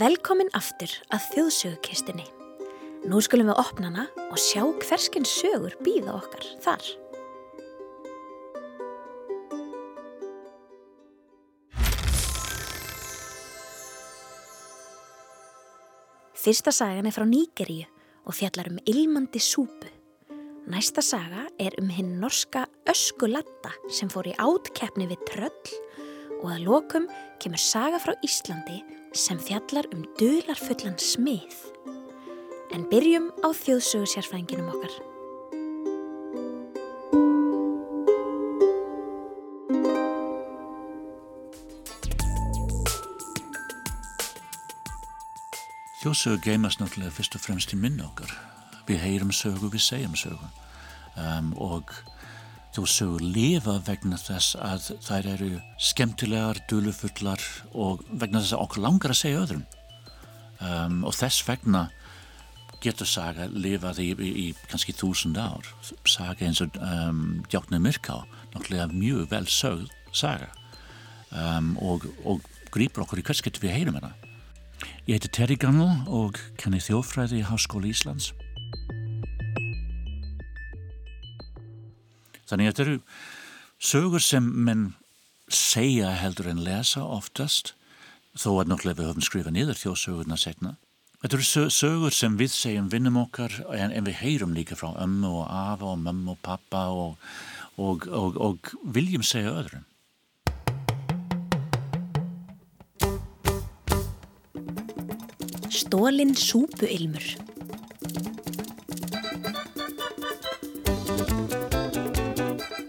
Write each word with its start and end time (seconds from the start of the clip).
Velkomin 0.00 0.48
aftur 0.56 0.88
að 1.12 1.24
þjóðsögukistinni. 1.34 2.22
Nú 3.10 3.18
skulum 3.20 3.50
við 3.50 3.58
opna 3.60 3.90
hana 3.90 4.04
og 4.30 4.38
sjá 4.40 4.62
hverskinn 4.80 5.26
sögur 5.28 5.74
býða 5.84 6.14
okkar 6.16 6.46
þar. 6.64 6.86
Fyrsta 16.32 16.72
sagan 16.72 17.04
er 17.04 17.12
frá 17.12 17.26
Nýgeríu 17.28 17.84
og 18.24 18.38
fjallar 18.38 18.72
um 18.72 18.80
ilmandi 18.88 19.42
súpu. 19.44 19.92
Næsta 20.70 21.04
saga 21.04 21.44
er 21.60 21.76
um 21.82 21.92
hinn 21.92 22.16
norska 22.22 22.64
Öskulatta 22.88 23.76
sem 23.92 24.08
fór 24.08 24.32
í 24.32 24.38
átkeppni 24.40 25.10
við 25.12 25.28
tröll 25.28 25.76
og 26.40 26.48
að 26.54 26.64
lokum 26.66 27.06
kemur 27.42 27.60
saga 27.60 28.00
frá 28.02 28.14
Íslandi 28.26 28.80
sem 29.16 29.38
fjallar 29.40 29.88
um 29.94 30.04
dularfullan 30.20 30.98
smið. 31.00 31.54
En 32.74 32.86
byrjum 32.90 33.30
á 33.42 33.48
þjóðsögu 33.50 34.08
sérfræðinginum 34.12 34.70
okkar. 34.72 34.92
Þjóðsögur 46.00 46.40
geimast 46.46 46.80
náttúrulega 46.80 47.12
fyrst 47.12 47.34
og 47.36 47.42
fremst 47.44 47.74
í 47.74 47.80
minna 47.80 48.06
okkar. 48.06 48.30
Við 48.88 49.02
heyrum 49.02 49.34
sögu, 49.36 49.68
við 49.68 49.82
segjum 49.84 50.16
sögu 50.16 50.48
um, 51.20 51.52
og 51.60 51.92
þjóðsögur 52.74 53.24
lifa 53.34 53.78
vegna 53.86 54.18
þess 54.20 54.54
að 54.62 54.90
þær 55.02 55.28
eru 55.34 55.50
skemmtilegar, 55.82 56.60
dulufullar 56.70 57.42
og 57.74 58.04
vegna 58.10 58.42
þess 58.42 58.54
að 58.56 58.64
okkur 58.66 58.84
langar 58.84 59.14
að 59.14 59.20
segja 59.22 59.40
öðrum. 59.44 59.64
Um, 60.60 61.00
og 61.08 61.16
þess 61.16 61.42
vegna 61.48 61.88
getur 62.80 63.08
saga 63.08 63.48
lifað 63.50 64.00
í, 64.04 64.08
í, 64.12 64.30
í 64.44 64.46
kannski 64.70 64.94
þúsund 64.96 65.40
ár. 65.40 65.66
Saga 66.08 66.46
eins 66.46 66.62
og 66.64 66.78
um, 66.80 67.40
Djáknir 67.50 67.82
Myrká, 67.82 68.22
náttúrulega 68.54 68.88
mjög 68.94 69.28
vel 69.32 69.46
sögð 69.50 69.90
saga 70.16 70.50
um, 71.30 71.74
og, 71.82 72.06
og 72.24 72.44
grýpur 72.74 73.04
okkur 73.04 73.20
í 73.22 73.26
hvers 73.26 73.42
getur 73.44 73.66
við 73.66 73.76
heyrum 73.78 73.98
hana. 74.00 74.14
Ég 75.08 75.18
heiti 75.18 75.32
Terri 75.34 75.58
Gammal 75.60 76.06
og 76.08 76.38
kenni 76.60 76.80
þjófræði 76.82 77.42
í 77.42 77.48
Háskóli 77.48 77.92
Íslands. 77.92 78.30
Þannig 82.50 82.66
að 82.66 82.72
þetta 82.72 82.84
eru 82.86 83.00
sögur 83.90 84.24
sem 84.24 84.46
menn 84.66 84.86
segja 85.50 86.10
heldur 86.18 86.48
en 86.50 86.62
lesa 86.66 87.02
oftast, 87.06 87.74
þó 88.34 88.60
að 88.60 88.72
nokklega 88.72 88.98
við 88.98 89.10
höfum 89.10 89.26
skrifað 89.26 89.54
niður 89.54 89.78
þjóðsögurna 89.78 90.38
setna. 90.38 90.76
Þetta 91.20 91.36
eru 91.36 91.68
sögur 91.74 92.16
sem 92.16 92.38
við 92.40 92.52
segjum 92.54 92.88
vinnum 92.90 93.18
okkar 93.20 93.52
en, 93.76 93.92
en 93.92 94.06
við 94.08 94.18
heyrum 94.22 94.54
líka 94.56 94.78
frá 94.78 94.94
ömmu 95.04 95.30
og 95.42 95.46
afa 95.52 95.92
og 95.92 96.00
mömmu 96.00 96.34
og 96.34 96.40
pappa 96.42 96.86
og, 96.96 97.30
og, 97.76 98.08
og, 98.08 98.40
og 98.40 98.74
viljum 98.96 99.22
segja 99.26 99.52
öðrum. 99.52 99.86
Stólinn 105.70 106.34
súpuilmur 106.38 107.24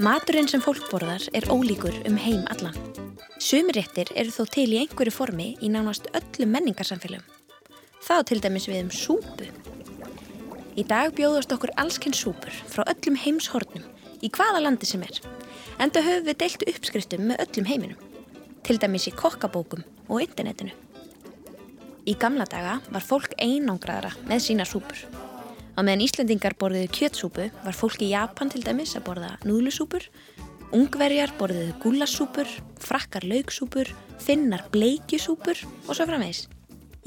Maturinn 0.01 0.47
sem 0.49 0.61
fólk 0.63 0.87
borðar 0.89 1.21
er 1.37 1.45
ólíkur 1.53 1.93
um 2.09 2.15
heim 2.17 2.39
allan. 2.49 2.73
Sumiréttir 3.37 4.09
eru 4.17 4.33
þó 4.33 4.47
til 4.49 4.71
í 4.73 4.79
einhverju 4.81 5.13
formi 5.13 5.51
í 5.61 5.69
nánast 5.69 6.07
öllum 6.17 6.49
menningarsamfélagum. 6.55 7.27
Það 8.01 8.23
til 8.31 8.39
dæmis 8.41 8.65
við 8.65 8.79
um 8.81 8.89
súpu. 8.97 9.51
Í 10.73 10.87
dag 10.89 11.13
bjóðast 11.13 11.53
okkur 11.53 11.75
allskenn 11.77 12.17
súpur 12.17 12.49
frá 12.71 12.81
öllum 12.87 13.19
heimshornum 13.21 13.85
í 14.25 14.31
hvaða 14.33 14.63
landi 14.65 14.89
sem 14.89 15.05
er. 15.05 15.21
Enda 15.77 16.01
höfum 16.01 16.31
við 16.31 16.39
deilt 16.41 16.65
uppskriftum 16.73 17.27
með 17.29 17.45
öllum 17.45 17.69
heiminum. 17.69 18.05
Til 18.65 18.81
dæmis 18.81 19.05
í 19.05 19.13
kokkabókum 19.13 19.85
og 20.09 20.23
internetinu. 20.25 20.73
Í 22.09 22.17
gamla 22.17 22.49
daga 22.49 22.79
var 22.89 23.05
fólk 23.05 23.37
einangraðara 23.37 24.15
með 24.25 24.47
sína 24.49 24.65
súpur. 24.65 25.05
Á 25.71 25.79
meðan 25.79 26.03
Íslandingar 26.03 26.57
borðiðu 26.59 26.89
kjötsúpu 26.97 27.47
var 27.63 27.75
fólk 27.77 28.01
í 28.03 28.11
Japan 28.11 28.51
til 28.51 28.63
dæmis 28.65 28.97
að 28.99 29.05
borða 29.07 29.31
núðlusúpur, 29.47 30.03
ungverjar 30.75 31.31
borðiðu 31.39 31.77
gúlasúpur, 31.83 32.49
frakkar 32.83 33.27
laugsúpur, 33.27 33.91
finnar 34.19 34.65
bleikjusúpur 34.73 35.63
og 35.87 35.95
svo 35.95 36.07
framvegs. 36.09 36.45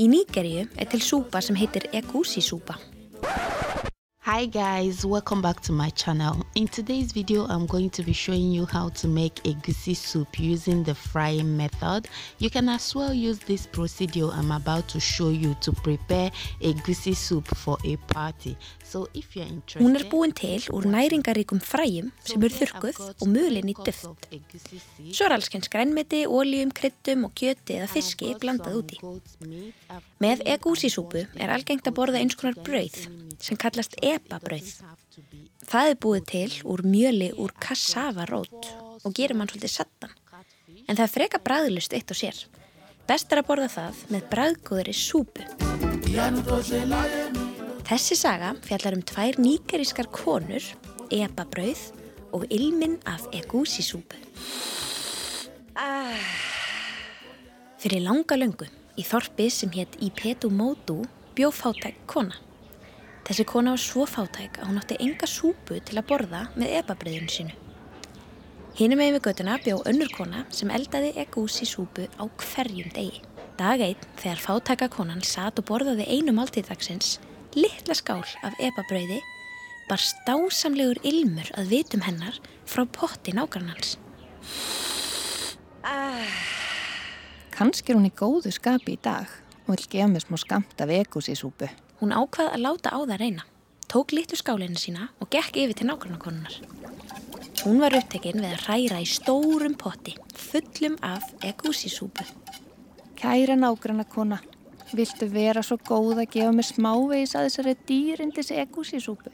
Í 0.00 0.08
Nígeríu 0.10 0.64
er 0.80 0.90
til 0.90 1.04
súpa 1.04 1.44
sem 1.44 1.60
heitir 1.60 1.90
egusi 1.92 2.42
súpa. 2.42 2.80
Hi 4.34 4.46
guys, 4.46 5.06
welcome 5.06 5.40
back 5.40 5.60
to 5.60 5.70
my 5.70 5.90
channel. 5.90 6.44
In 6.56 6.66
today's 6.66 7.12
video, 7.12 7.46
I'm 7.46 7.66
going 7.66 7.88
to 7.90 8.02
be 8.02 8.12
showing 8.12 8.50
you 8.50 8.66
how 8.66 8.88
to 8.88 9.06
make 9.06 9.36
egusi 9.44 9.94
soup 9.94 10.40
using 10.40 10.82
the 10.82 10.92
frying 10.92 11.56
method. 11.56 12.08
You 12.38 12.50
can 12.50 12.68
as 12.68 12.96
well 12.96 13.14
use 13.14 13.38
this 13.38 13.64
procedure 13.64 14.30
I'm 14.32 14.50
about 14.50 14.88
to 14.88 14.98
show 14.98 15.28
you 15.28 15.54
to 15.60 15.70
prepare 15.70 16.32
egusi 16.60 17.14
soup 17.14 17.46
for 17.46 17.78
a 17.84 17.94
party. 18.12 18.56
So 18.82 19.06
if 19.14 19.36
you're 19.36 19.46
interested... 19.46 19.82
Hún 19.82 19.94
er 19.94 20.04
búin 20.10 20.34
til 20.34 20.66
úr 20.74 20.82
næringaríkum 20.82 21.62
fræjum 21.62 22.10
sem 22.24 22.42
eru 22.42 22.58
þurkuð 22.58 22.98
og 23.14 23.28
mölin 23.30 23.70
í 23.70 23.76
duft. 23.86 24.26
Svo 25.14 25.28
er 25.28 25.36
allskenns 25.36 25.70
grænmeti, 25.70 26.24
óljum, 26.26 26.74
kryttum 26.74 27.28
og 27.30 27.38
kjöti 27.38 27.78
eða 27.78 27.86
fiski 27.86 28.34
blandað 28.42 28.82
úti. 28.82 28.98
Með 30.18 30.42
egusi 30.56 30.90
súpu 30.90 31.22
er 31.22 31.54
algengt 31.54 31.86
að 31.86 31.98
borða 32.02 32.18
eins 32.18 32.34
konar 32.34 32.58
brauð 32.66 32.98
sem 33.42 33.58
kallast 33.58 33.96
epabrauð. 34.24 34.72
Það 35.68 35.92
er 35.92 36.00
búið 36.00 36.26
til 36.32 36.50
úr 36.64 36.82
mjöli 36.88 37.30
úr 37.38 37.54
kassavarót 37.60 38.72
og 39.04 39.14
gerir 39.14 39.36
mann 39.36 39.50
svolítið 39.52 39.76
sattan. 39.76 40.12
En 40.88 40.98
það 40.98 41.12
freka 41.14 41.40
bræðlust 41.44 41.94
eitt 41.96 42.10
og 42.12 42.18
sér. 42.18 42.38
Best 43.04 43.32
er 43.32 43.42
að 43.42 43.48
borða 43.50 43.68
það 43.68 44.00
með 44.12 44.28
bræðgóðri 44.32 44.94
súpu. 44.96 45.44
Þessi 47.84 48.16
saga 48.16 48.54
fjallar 48.64 48.96
um 48.96 49.04
tvær 49.04 49.36
nýgerískar 49.44 50.08
konur, 50.12 50.64
epabrauð 51.12 51.82
og 52.34 52.46
ilminn 52.48 52.96
af 53.08 53.26
egusi 53.36 53.84
súpu. 53.84 54.16
Fyrir 57.84 58.00
langa 58.06 58.38
löngu 58.40 58.70
í 58.96 59.04
þorpi 59.04 59.50
sem 59.52 59.72
hétt 59.74 59.98
Ipetu 60.00 60.48
Módu 60.48 61.02
bjó 61.36 61.50
fátæk 61.52 62.04
kona. 62.08 62.43
Þessi 63.24 63.44
kona 63.48 63.72
var 63.72 63.80
svo 63.80 64.04
fátæk 64.04 64.58
að 64.60 64.68
hún 64.68 64.78
átti 64.82 64.96
enga 65.00 65.26
súpu 65.30 65.78
til 65.80 65.96
að 65.96 66.08
borða 66.10 66.42
með 66.60 66.74
epabröðun 66.82 67.30
sínu. 67.32 67.54
Hinnum 68.76 68.98
megin 69.00 69.14
við 69.16 69.22
göttuna 69.28 69.54
bjó 69.64 69.78
önnur 69.88 70.10
kona 70.12 70.42
sem 70.52 70.72
eldaði 70.74 71.14
egusi 71.22 71.64
súpu 71.64 72.04
á 72.20 72.24
hverjum 72.26 72.90
degi. 72.92 73.22
Dag 73.56 73.80
einn 73.80 74.08
þegar 74.18 74.42
fátæka 74.42 74.88
konan 74.90 75.22
satt 75.24 75.60
og 75.62 75.68
borðaði 75.70 76.04
einu 76.10 76.34
máltíðdagsins, 76.36 77.20
litla 77.54 77.94
skál 77.94 78.26
af 78.42 78.58
epabröði, 78.58 79.20
bar 79.88 80.02
stásamlegur 80.02 81.00
ilmur 81.06 81.48
að 81.56 81.70
vitum 81.70 82.04
hennar 82.04 82.36
frá 82.66 82.82
potti 82.84 83.32
nágrannans. 83.32 83.94
Kannski 87.54 87.94
er 87.94 88.00
hún 88.02 88.10
í 88.10 88.12
góðu 88.12 88.52
skapi 88.52 88.98
í 88.98 89.00
dag 89.00 89.30
og 89.64 89.76
vil 89.76 89.88
gefa 89.88 90.10
mér 90.10 90.26
smá 90.26 90.36
skamt 90.42 90.82
af 90.82 90.92
egusi 90.92 91.38
súpu. 91.38 91.70
Hún 92.00 92.14
ákvað 92.14 92.50
að 92.52 92.64
láta 92.64 92.90
á 92.90 92.98
það 93.04 93.20
reyna, 93.20 93.44
tók 93.90 94.14
litlu 94.16 94.38
skálinu 94.38 94.80
sína 94.80 95.10
og 95.22 95.30
gekk 95.30 95.60
yfir 95.62 95.78
til 95.78 95.88
nágrannakonunar. 95.90 96.56
Hún 97.64 97.78
var 97.80 97.94
upptekinn 97.96 98.42
við 98.42 98.50
að 98.50 98.64
ræra 98.66 98.98
í 99.00 99.06
stórum 99.08 99.76
potti, 99.80 100.16
fullum 100.36 100.98
af 101.06 101.30
egúsisúpu. 101.46 102.26
Kæra 103.16 103.54
nágrannakona, 103.56 104.40
viltu 104.92 105.30
vera 105.32 105.62
svo 105.64 105.78
góð 105.80 106.24
að 106.24 106.32
gefa 106.34 106.52
mér 106.52 106.68
smávegis 106.68 107.32
að 107.38 107.48
þessari 107.48 107.76
dýrindis 107.88 108.52
egúsisúpu? 108.52 109.32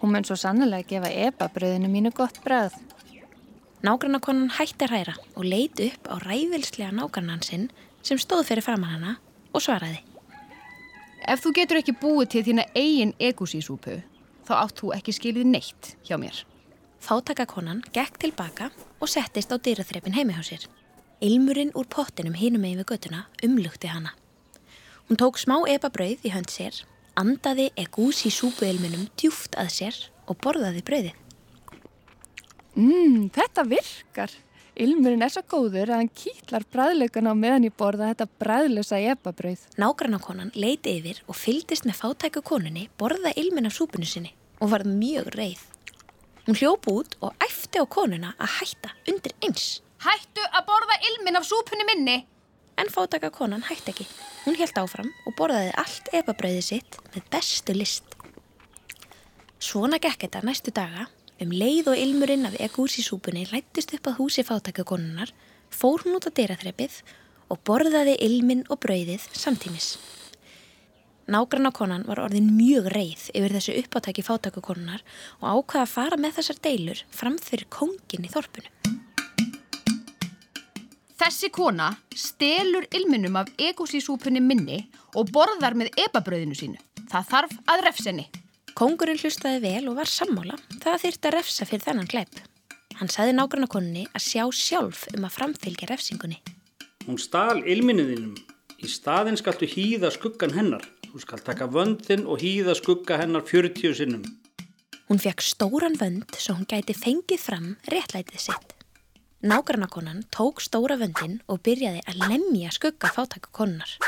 Hún 0.00 0.10
mun 0.10 0.26
svo 0.26 0.34
sannlega 0.40 0.88
gefa 0.90 1.12
epabröðinu 1.28 1.92
mínu 1.92 2.10
gott 2.16 2.42
bræð. 2.42 2.74
Nágrannakonan 3.86 4.50
hætti 4.58 4.88
að 4.88 4.96
ræra 4.96 5.14
og 5.36 5.46
leit 5.46 5.78
upp 5.86 6.10
á 6.10 6.18
ræðvilslega 6.24 6.90
nágrannan 6.98 7.46
sinn 7.46 7.68
sem 8.02 8.18
stóð 8.18 8.48
fyrir 8.50 8.66
framann 8.66 8.96
hana 8.96 9.14
og 9.54 9.62
svaraði. 9.62 10.02
Ef 11.22 11.44
þú 11.44 11.52
getur 11.54 11.78
ekki 11.78 11.92
búið 11.94 12.30
til 12.32 12.40
þína 12.48 12.64
eigin 12.74 13.12
egusísúpu, 13.22 14.00
þá 14.42 14.52
átt 14.58 14.80
þú 14.80 14.88
ekki 14.96 15.12
skilið 15.14 15.46
neitt 15.52 15.92
hjá 16.02 16.16
mér. 16.18 16.40
Fátakakonan 17.02 17.82
gekk 17.94 18.18
tilbaka 18.24 18.70
og 18.98 19.10
settist 19.10 19.54
á 19.54 19.56
dýraþrepin 19.58 20.16
heimi 20.16 20.34
hjá 20.34 20.42
sér. 20.46 20.66
Ilmurinn 21.22 21.70
úr 21.78 21.86
pottinum 21.86 22.34
hinum 22.34 22.64
megin 22.64 22.82
við 22.82 22.90
göttuna 22.90 23.26
umlugti 23.46 23.90
hana. 23.90 24.16
Hún 25.06 25.20
tók 25.20 25.38
smá 25.38 25.60
epabrauð 25.70 26.26
í 26.26 26.32
hönd 26.34 26.50
sér, 26.50 26.74
andaði 27.14 27.68
egusísúpuilminum 27.78 29.06
djúft 29.14 29.54
að 29.54 29.70
sér 29.76 29.98
og 30.26 30.40
borðaði 30.42 30.82
brauðið. 30.82 31.18
Mmm, 32.74 33.28
þetta 33.30 33.66
virkar. 33.68 34.34
Ilmurinn 34.80 35.20
er 35.20 35.28
svo 35.28 35.42
góður 35.44 35.90
að 35.92 35.98
hann 36.00 36.08
kýtlar 36.16 36.64
bræðlaugana 36.72 37.34
á 37.34 37.36
meðan 37.36 37.66
ég 37.66 37.74
borða 37.76 38.06
þetta 38.08 38.26
bræðlösa 38.40 39.00
epabrauð. 39.12 39.66
Nágrannakonan 39.76 40.52
leiti 40.56 40.94
yfir 40.96 41.20
og 41.28 41.36
fyldist 41.36 41.84
með 41.84 41.98
fátæku 42.00 42.40
konunni 42.40 42.86
borða 42.96 43.34
ilmin 43.36 43.68
af 43.68 43.76
súpunu 43.76 44.08
sinni 44.08 44.32
og 44.64 44.72
varð 44.72 44.88
mjög 44.96 45.28
reið. 45.36 45.60
Hún 46.46 46.56
hljóp 46.56 46.88
út 46.88 47.18
og 47.20 47.36
æfti 47.44 47.84
á 47.84 47.86
konuna 47.86 48.32
að 48.40 48.54
hætta 48.56 48.94
undir 49.12 49.36
eins. 49.44 49.82
Hættu 50.00 50.48
að 50.48 50.66
borða 50.70 50.96
ilmin 51.10 51.36
af 51.36 51.46
súpunni 51.46 51.86
minni! 51.92 52.18
En 52.80 52.88
fátæka 52.88 53.28
konan 53.30 53.68
hætti 53.68 53.92
ekki. 53.92 54.08
Hún 54.46 54.56
helt 54.56 54.78
áfram 54.80 55.12
og 55.28 55.36
borðaði 55.36 55.76
allt 55.84 56.08
epabrauði 56.16 56.64
sitt 56.64 56.96
með 57.12 57.28
bestu 57.34 57.76
list. 57.76 58.16
Svona 59.60 60.00
gekk 60.00 60.24
þetta 60.24 60.40
næstu 60.48 60.72
daga 60.72 61.10
Um 61.42 61.50
leið 61.50 61.88
og 61.90 61.98
ilmurinn 61.98 62.46
af 62.46 62.54
egúsísúpunni 62.62 63.48
lættist 63.50 63.90
upp 63.96 64.06
að 64.06 64.18
húsi 64.20 64.44
fátakakonunar, 64.46 65.32
fór 65.74 66.04
hún 66.04 66.14
út 66.20 66.28
á 66.28 66.30
deraþreppið 66.30 67.00
og 67.50 67.58
borðaði 67.66 68.12
ilminn 68.22 68.60
og 68.70 68.78
brauðið 68.84 69.24
samtímis. 69.34 69.96
Nágrannakonan 71.26 72.04
var 72.06 72.20
orðin 72.22 72.52
mjög 72.54 72.86
reið 72.94 73.24
yfir 73.34 73.56
þessu 73.56 73.74
uppáttæki 73.80 74.22
fátakakonunar 74.22 75.02
og 75.40 75.48
ákvaða 75.48 75.82
að 75.82 75.94
fara 75.96 76.20
með 76.20 76.36
þessar 76.38 76.60
deilur 76.68 77.02
fram 77.10 77.40
fyrir 77.42 77.66
kongin 77.74 78.28
í 78.28 78.30
þorpunu. 78.30 78.70
Þessi 81.22 81.50
kona 81.54 81.88
stelur 82.14 82.86
ilminnum 82.94 83.40
af 83.42 83.50
egúsísúpunni 83.58 84.42
minni 84.42 84.84
og 85.18 85.34
borðar 85.34 85.74
með 85.74 85.90
ebabrauðinu 86.06 86.58
sínu. 86.58 86.78
Það 87.10 87.28
þarf 87.34 87.58
að 87.66 87.84
refsenni. 87.88 88.28
Kongurinn 88.78 89.20
hlustaði 89.20 89.60
vel 89.60 89.90
og 89.90 89.98
var 90.00 90.08
sammála. 90.08 90.56
Það 90.80 91.02
þyrti 91.04 91.28
að 91.28 91.34
refsa 91.36 91.66
fyrir 91.68 91.84
þennan 91.84 92.08
gleip. 92.08 92.38
Hann 92.96 93.10
saði 93.12 93.34
nágrannakonunni 93.36 94.06
að 94.16 94.24
sjá 94.24 94.44
sjálf 94.56 95.04
um 95.12 95.26
að 95.28 95.34
framfylgja 95.36 95.88
refsingunni. 95.90 96.38
Hún 97.04 97.18
stál 97.20 97.60
ilminniðinum. 97.68 98.36
Í 98.82 98.88
staðin 98.90 99.36
skaltu 99.38 99.68
hýða 99.68 100.12
skuggan 100.14 100.54
hennar. 100.56 100.86
Þú 101.10 101.20
skal 101.20 101.42
taka 101.44 101.68
vöndin 101.68 102.24
og 102.24 102.40
hýða 102.40 102.76
skugga 102.78 103.18
hennar 103.20 103.44
40 103.44 103.98
sinnum. 103.98 104.24
Hún 105.10 105.20
fekk 105.20 105.44
stóran 105.44 105.98
vönd 106.00 106.38
svo 106.40 106.56
hún 106.56 106.68
gæti 106.70 106.96
fengið 106.96 107.42
fram 107.42 107.74
réttlætið 107.92 108.46
sitt. 108.46 108.72
Nágrannakonan 109.44 110.24
tók 110.32 110.62
stóra 110.64 110.96
vöndin 110.96 111.40
og 111.50 111.60
byrjaði 111.66 112.00
að 112.08 112.24
lemja 112.30 112.72
skugga 112.72 113.12
fátakakonunnar. 113.12 113.98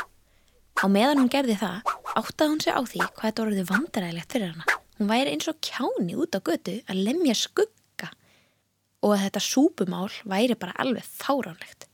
Á 0.75 0.85
meðan 0.91 1.21
hún 1.23 1.31
gerði 1.31 1.55
það 1.61 1.91
áttaði 2.19 2.51
hún 2.51 2.61
sig 2.63 2.75
á 2.75 2.81
því 2.83 3.01
hvað 3.05 3.25
þetta 3.25 3.43
voruði 3.43 3.65
vandarægilegt 3.69 4.33
fyrir 4.35 4.51
hana. 4.51 4.79
Hún 4.99 5.09
væri 5.11 5.31
eins 5.31 5.47
og 5.51 5.59
kjáni 5.63 6.15
út 6.19 6.35
á 6.35 6.39
götu 6.43 6.75
að 6.91 7.01
lemja 7.07 7.35
skugga 7.39 8.09
og 9.03 9.13
að 9.15 9.23
þetta 9.25 9.43
súpumál 9.43 10.09
væri 10.27 10.57
bara 10.59 10.75
alveg 10.83 11.07
fáránlegt. 11.07 11.87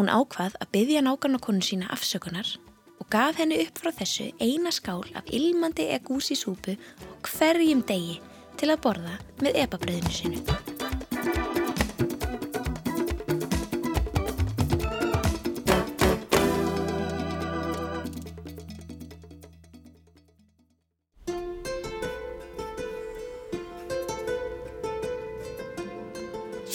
Hún 0.00 0.12
ákvað 0.12 0.56
að 0.60 0.72
byggja 0.72 1.02
nákvæmna 1.04 1.60
sína 1.64 1.90
afsökunar 1.92 2.56
og 3.00 3.10
gaf 3.12 3.36
henni 3.36 3.60
upp 3.64 3.80
frá 3.80 3.92
þessu 3.92 4.30
eina 4.40 4.72
skál 4.72 5.04
af 5.14 5.28
ilmandi 5.28 5.88
egúsi 5.96 6.36
súpu 6.36 6.76
og 6.76 7.28
hverjum 7.36 7.84
degi 7.84 8.20
til 8.56 8.72
að 8.72 8.80
borða 8.80 9.18
með 9.44 9.60
epabröðinu 9.64 10.12
sinu. 10.12 10.65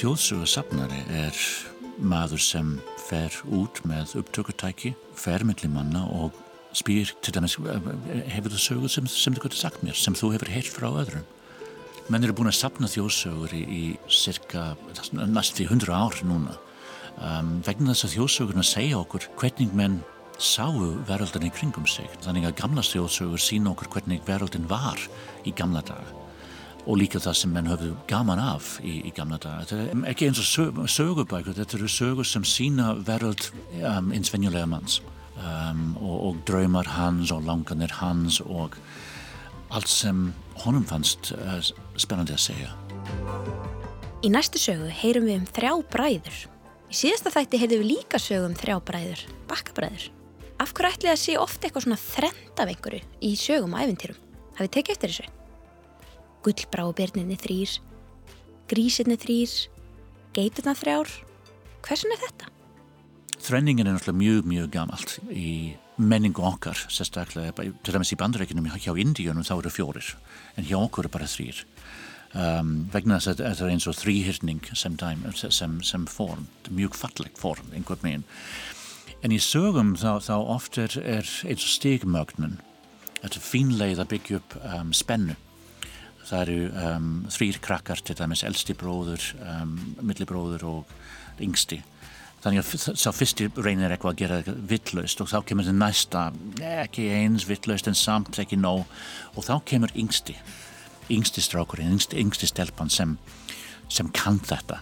Þjóðsögursafnari 0.01 0.98
er 1.13 1.36
maður 2.01 2.42
sem 2.42 2.69
fer 2.98 3.36
út 3.53 3.83
með 3.86 4.15
upptökutæki, 4.18 4.95
fer 5.13 5.44
melli 5.45 5.68
manna 5.69 6.07
og 6.09 6.39
spýr 6.74 7.12
til 7.21 7.36
dæmis, 7.36 7.53
hefur 8.33 8.56
þú 8.56 8.62
sögur 8.63 8.89
sem, 8.89 9.06
sem 9.06 9.36
þú 9.38 9.44
getur 9.44 9.59
sagt 9.59 9.83
mér, 9.86 9.94
sem 9.94 10.15
þú 10.18 10.31
hefur 10.33 10.50
heyrt 10.50 10.71
frá 10.74 10.88
öðrum. 10.89 11.27
Menn 12.09 12.25
eru 12.25 12.33
búin 12.33 12.50
að 12.50 12.57
sapna 12.57 12.89
þjóðsögur 12.89 13.53
í, 13.53 13.62
í 13.62 13.83
cirka 14.09 14.71
næstu 15.21 15.68
hundra 15.69 16.00
ár 16.01 16.18
núna 16.25 16.56
um, 17.19 17.59
vegna 17.68 17.94
þess 17.94 18.07
að 18.07 18.15
þjóðsögurna 18.15 18.65
segja 18.65 19.03
okkur 19.03 19.30
hvernig 19.38 19.75
menn 19.77 20.00
sáu 20.42 20.95
veröldin 21.12 21.45
í 21.45 21.53
kringum 21.53 21.86
sig. 21.86 22.09
Þannig 22.25 22.50
að 22.50 22.57
gamla 22.63 22.88
þjóðsögur 22.89 23.45
sína 23.45 23.75
okkur 23.75 23.94
hvernig 24.00 24.25
veröldin 24.25 24.65
var 24.71 24.98
í 25.45 25.53
gamla 25.53 25.86
daga 25.86 26.20
og 26.85 26.97
líka 26.97 27.21
það 27.21 27.37
sem 27.37 27.53
menn 27.53 27.69
höfðu 27.69 27.91
gaman 28.09 28.41
af 28.41 28.73
í, 28.81 28.97
í 29.05 29.13
gamla 29.15 29.37
dag. 29.41 29.65
Þetta 29.65 29.81
er 29.83 30.05
ekki 30.11 30.29
eins 30.29 30.41
og 30.41 30.47
sög, 30.49 30.79
sögubækur, 30.89 31.55
þetta 31.57 31.77
eru 31.77 31.89
sögur 31.91 32.27
sem 32.27 32.45
sína 32.47 32.93
veröld 33.07 33.51
um, 33.79 34.11
eins 34.15 34.33
venjulega 34.33 34.69
manns 34.69 34.99
um, 35.37 35.91
og, 36.01 36.15
og 36.29 36.39
draumar 36.49 36.89
hans 36.97 37.33
og 37.33 37.45
langanir 37.47 37.93
hans 37.99 38.41
og 38.45 38.77
allt 39.71 39.91
sem 39.91 40.31
honum 40.65 40.85
fannst 40.87 41.33
uh, 41.37 41.59
spennandi 42.01 42.35
að 42.35 42.45
segja. 42.49 42.71
Í 44.21 44.29
næstu 44.33 44.61
sögu 44.61 44.89
heyrum 45.01 45.27
við 45.29 45.39
um 45.39 45.45
þrjá 45.49 45.75
bræður. 45.93 46.41
Í 46.91 46.97
síðasta 46.97 47.31
þætti 47.33 47.61
heyrðum 47.61 47.85
við 47.85 47.91
líka 47.93 48.19
sögu 48.21 48.49
um 48.49 48.57
þrjá 48.57 48.79
bræður, 48.89 49.27
bakkabræður. 49.49 50.09
Af 50.61 50.75
hverju 50.77 50.93
ætli 50.93 51.09
að 51.09 51.21
sé 51.23 51.37
ofta 51.41 51.65
eitthvað 51.65 51.87
svona 51.87 52.01
þrend 52.01 52.59
af 52.61 52.69
einhverju 52.69 53.05
í 53.25 53.31
sögum 53.39 53.73
og 53.73 53.85
æfintýrum? 53.85 54.19
Hafið 54.59 54.73
tekið 54.75 54.97
eftir 54.97 55.13
þessu? 55.15 55.40
Gullbrábirninni 56.45 57.38
þrýr, 57.39 57.77
grísinni 58.71 59.17
þrýr, 59.19 59.53
geiturna 60.35 60.73
þrjár. 60.77 61.11
Hversun 61.85 62.13
er 62.15 62.21
þetta? 62.21 62.49
Þrenningin 63.41 63.89
er 63.89 63.95
náttúrulega 63.95 64.21
mjög, 64.21 64.49
mjög 64.49 64.67
gamalt 64.75 65.15
í 65.33 65.51
menningu 66.01 66.43
okkar, 66.45 66.77
sérstaklega, 66.93 67.53
til 67.57 67.95
dæmis 67.95 68.13
í 68.13 68.17
bandarækjunum 68.19 68.69
hjá 68.75 68.93
Indíunum 68.93 69.45
þá 69.45 69.55
eru 69.57 69.73
fjórir, 69.73 70.13
en 70.57 70.67
hjá 70.69 70.77
okkur 70.79 71.09
er 71.09 71.13
bara 71.13 71.29
þrýr. 71.29 71.63
Um, 72.31 72.85
vegna 72.93 73.17
þess 73.19 73.33
að 73.33 73.41
þetta 73.41 73.65
er 73.65 73.73
eins 73.73 73.88
og 73.91 73.97
þrýhyrning 73.99 74.69
sem, 74.77 74.95
sem, 75.51 75.73
sem 75.83 76.05
form, 76.07 76.45
mjög 76.71 76.95
fallegt 76.95 77.41
form, 77.41 77.73
einhvern 77.75 78.05
veginn. 78.05 78.27
En 79.21 79.35
í 79.35 79.39
sögum 79.43 79.97
þá, 79.99 80.21
þá 80.23 80.35
oft 80.39 80.79
er, 80.81 80.95
er 81.01 81.27
eins 81.43 81.65
og 81.65 81.73
stigmögnun, 81.75 82.59
þetta 83.19 83.43
fínleið 83.43 84.01
að 84.01 84.13
byggja 84.15 84.39
upp 84.39 84.55
um, 84.61 84.93
spennu 84.95 85.35
það 86.31 86.41
eru 86.45 86.57
um, 86.87 87.13
þrýr 87.31 87.61
krakkar 87.63 88.01
til 88.05 88.15
dæmis 88.17 88.45
elsti 88.47 88.75
bróður, 88.79 89.25
um, 89.43 89.75
millibróður 90.00 90.67
og 90.69 91.41
yngsti. 91.43 91.81
Þannig 92.41 92.63
að 92.63 92.97
sá 92.97 93.11
fyrsti 93.13 93.51
reynir 93.61 93.93
eitthvað 93.93 94.15
að 94.15 94.21
gera 94.23 94.55
vittlaust 94.71 95.19
og 95.21 95.29
þá 95.29 95.38
kemur 95.45 95.67
það 95.67 95.77
næsta 95.77 96.23
ekki 96.81 97.11
eins 97.13 97.45
vittlaust 97.45 97.89
en 97.91 97.97
samt 97.97 98.39
ekki 98.41 98.57
nóg. 98.57 98.88
Og 99.35 99.45
þá 99.45 99.59
kemur 99.69 99.93
yngsti 99.93 100.39
yngsti 101.11 101.43
strákurinn, 101.43 101.95
yngsti, 101.95 102.19
yngsti 102.21 102.50
stelpann 102.50 102.91
sem, 102.91 103.17
sem 103.91 104.09
kann 104.15 104.39
þetta. 104.47 104.79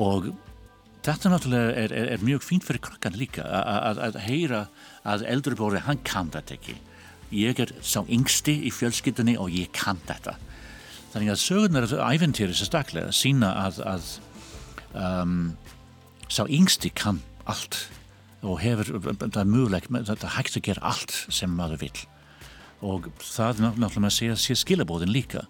Og 0.00 0.30
þetta 1.04 1.32
náttúrulega 1.32 1.72
er, 1.82 1.94
er, 1.96 2.12
er 2.14 2.24
mjög 2.24 2.44
fínt 2.46 2.66
fyrir 2.66 2.82
krakkan 2.84 3.18
líka 3.18 3.44
að 3.44 4.20
heyra 4.24 4.66
að 5.08 5.26
eldri 5.32 5.58
bróður 5.58 5.88
hann 5.88 6.02
kann 6.06 6.30
þetta 6.32 6.56
ekki. 6.56 6.76
Ég 7.34 7.60
er 7.62 7.74
sá 7.86 8.00
yngsti 8.02 8.56
í 8.66 8.72
fjölskyldunni 8.74 9.36
og 9.40 9.52
ég 9.54 9.70
kann 9.76 10.00
þetta 10.08 10.36
Þannig 11.10 11.32
að 11.32 11.40
sögurnar 11.42 11.88
æfintýri 11.90 12.54
sérstaklega 12.54 13.14
sína 13.14 13.50
að, 13.64 13.80
að 13.82 14.10
um, 14.94 15.40
sá 16.30 16.44
yngsti 16.46 16.92
kann 16.94 17.18
allt 17.50 17.88
og 18.46 18.60
hefur, 18.62 18.94
það 19.18 19.42
er 19.42 19.50
mjög 19.50 19.74
það 19.90 20.14
er 20.16 20.36
hægt 20.38 20.56
að 20.56 20.66
gera 20.70 20.86
allt 20.92 21.16
sem 21.28 21.52
maður 21.52 21.82
vil 21.82 21.96
og 22.80 23.10
það 23.20 23.50
er 23.50 23.74
náttúrulega 23.76 24.32
að 24.32 24.38
sé 24.40 24.56
skilabóðin 24.56 25.12
líka. 25.12 25.44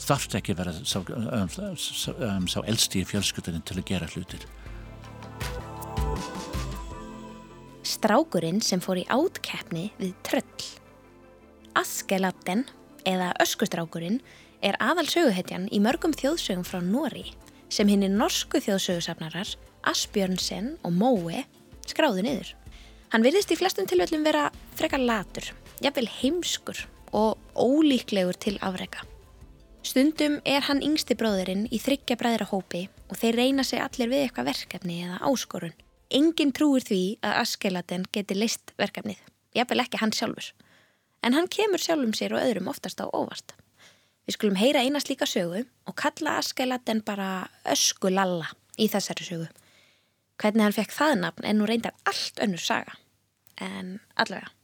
Þarf 0.00 0.34
ekki 0.38 0.54
að 0.54 0.60
vera 0.62 0.72
sá, 0.78 0.98
um, 1.02 1.50
sá, 1.76 2.10
um, 2.14 2.46
sá 2.48 2.60
eldsti 2.64 3.02
í 3.02 3.08
fjölskyldunum 3.08 3.64
til 3.68 3.76
að 3.76 3.88
gera 3.90 4.08
hlutir. 4.14 4.46
Strákurinn 7.84 8.62
sem 8.64 8.80
fór 8.80 9.02
í 9.02 9.08
átkeppni 9.12 9.90
við 10.00 10.14
tröll. 10.24 10.68
Askelabden 11.76 12.64
eða 13.08 13.34
öskustrákurinn 13.44 14.22
er 14.62 14.78
aðal 14.82 15.06
söguhetjan 15.08 15.68
í 15.72 15.80
mörgum 15.82 16.14
þjóðsögum 16.16 16.66
frá 16.66 16.80
Nóri 16.84 17.30
sem 17.70 17.88
hinn 17.88 18.04
er 18.04 18.12
norsku 18.12 18.60
þjóðsögursafnarar 18.64 19.54
Asbjörnsen 19.88 20.74
og 20.84 20.92
Móe 20.92 21.44
skráðu 21.88 22.24
niður. 22.26 22.54
Hann 23.10 23.24
virðist 23.26 23.50
í 23.50 23.58
flestum 23.58 23.88
tilvellum 23.90 24.24
vera 24.26 24.48
frekar 24.78 25.02
latur, 25.02 25.46
jafnvel 25.82 26.06
heimskur 26.20 26.84
og 27.16 27.38
ólíklegur 27.58 28.38
til 28.38 28.58
afrega. 28.62 29.02
Stundum 29.82 30.36
er 30.44 30.66
hann 30.66 30.82
yngsti 30.84 31.16
bróðurinn 31.16 31.64
í 31.72 31.80
þryggja 31.80 32.18
bræðra 32.20 32.50
hópi 32.50 32.84
og 33.08 33.16
þeir 33.18 33.38
reyna 33.40 33.64
sig 33.64 33.80
allir 33.80 34.10
við 34.12 34.26
eitthvað 34.26 34.50
verkefni 34.52 34.98
eða 35.06 35.22
áskorun. 35.30 35.74
Engin 36.10 36.52
trúir 36.52 36.84
því 36.84 37.02
að 37.24 37.38
Askeladen 37.44 38.04
geti 38.12 38.36
leist 38.36 38.74
verkefnið, 38.78 39.18
jafnvel 39.56 39.80
ekki 39.86 40.02
hann 40.02 40.12
sjálfur. 40.12 40.52
En 41.24 41.36
hann 41.36 41.48
kemur 41.48 41.80
sjálfum 41.80 42.12
sér 42.16 42.36
og 42.36 42.44
öðrum 42.44 42.68
oftast 42.72 43.00
á 43.00 43.08
óvart. 43.08 43.54
Við 44.30 44.36
skulum 44.36 44.58
heyra 44.60 44.84
eina 44.86 45.00
slíka 45.02 45.26
sögu 45.26 45.64
og 45.90 45.94
kalla 45.98 46.36
Askeladen 46.38 47.00
bara 47.02 47.48
öskulalla 47.66 48.46
í 48.78 48.86
þessari 48.86 49.26
sögu. 49.26 49.48
Hvernig 50.38 50.62
hann 50.62 50.76
fekk 50.76 50.94
það 50.94 51.14
nafn 51.24 51.48
en 51.50 51.58
nú 51.58 51.66
reyndar 51.66 51.96
allt 52.06 52.38
önnur 52.38 52.62
saga. 52.62 52.94
En 53.58 53.98
allavega. 54.14 54.54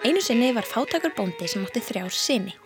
Einu 0.00 0.24
sinni 0.24 0.54
var 0.56 0.64
fátakur 0.64 1.12
bóndi 1.12 1.44
sem 1.44 1.68
átti 1.68 1.84
þrjár 1.84 2.16
sinni. 2.16 2.56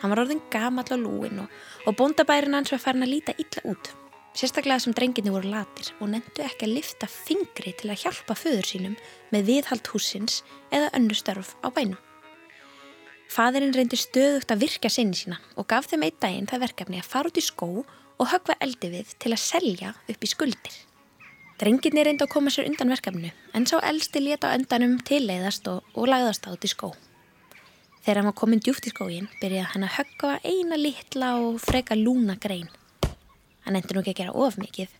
Hann 0.00 0.16
var 0.16 0.24
orðin 0.24 0.40
gamall 0.48 0.88
á 0.88 0.96
lúin 0.96 1.44
og, 1.44 1.52
og 1.84 2.00
bóndabærin 2.00 2.56
hans 2.56 2.72
var 2.72 2.80
farin 2.80 3.04
að 3.04 3.18
líta 3.18 3.36
illa 3.36 3.76
út. 3.76 3.92
Sérstaklega 4.32 4.80
sem 4.80 4.94
drenginni 4.96 5.32
voru 5.32 5.50
latir 5.52 5.90
og 6.00 6.08
nendu 6.08 6.40
ekki 6.40 6.64
að 6.64 6.78
lifta 6.78 7.08
fingri 7.10 7.74
til 7.76 7.90
að 7.92 8.06
hjálpa 8.06 8.36
föður 8.38 8.64
sínum 8.64 8.94
með 9.34 9.50
viðhald 9.50 9.90
húsins 9.92 10.38
eða 10.72 10.88
önnu 10.96 11.16
störf 11.18 11.52
á 11.60 11.68
bænum. 11.68 12.00
Fadurinn 13.32 13.76
reyndi 13.76 13.98
stöðugt 14.00 14.50
að 14.52 14.64
virka 14.64 14.88
sinni 14.92 15.16
sína 15.16 15.38
og 15.56 15.68
gaf 15.68 15.90
þeim 15.90 16.06
einn 16.08 16.18
daginn 16.24 16.48
það 16.48 16.64
verkefni 16.64 17.02
að 17.02 17.10
fara 17.12 17.28
út 17.28 17.40
í 17.40 17.44
skó 17.44 17.68
og 17.84 18.26
högva 18.32 18.56
eldi 18.64 18.92
við 18.96 19.14
til 19.20 19.36
að 19.36 19.44
selja 19.44 19.94
upp 20.08 20.24
í 20.24 20.32
skuldir. 20.32 20.74
Drenginni 21.60 22.02
reyndi 22.04 22.24
að 22.24 22.32
koma 22.32 22.52
sér 22.52 22.72
undan 22.72 22.92
verkefnu 22.92 23.36
en 23.52 23.68
sá 23.68 23.78
elsti 23.84 24.20
leta 24.24 24.56
öndanum 24.56 24.98
tilleiðast 25.04 25.68
og, 25.68 25.84
og 25.92 26.08
lagðast 26.08 26.48
át 26.48 26.64
í 26.64 26.72
skó. 26.72 26.94
Þegar 28.02 28.18
hann 28.18 28.32
var 28.32 28.40
komin 28.40 28.64
djúft 28.64 28.88
í 28.88 28.92
skógin 28.96 29.28
byrjaði 29.42 29.72
hann 29.74 29.86
að 29.86 29.98
höggva 30.00 30.38
eina 30.42 30.80
litla 30.80 31.36
og 31.44 31.60
freka 31.62 31.94
lúna 32.00 32.40
grein. 32.40 32.72
Hann 33.66 33.78
endur 33.78 33.98
nú 33.98 34.02
ekki 34.02 34.14
að 34.14 34.20
gera 34.22 34.34
of 34.44 34.58
mikið. 34.60 34.92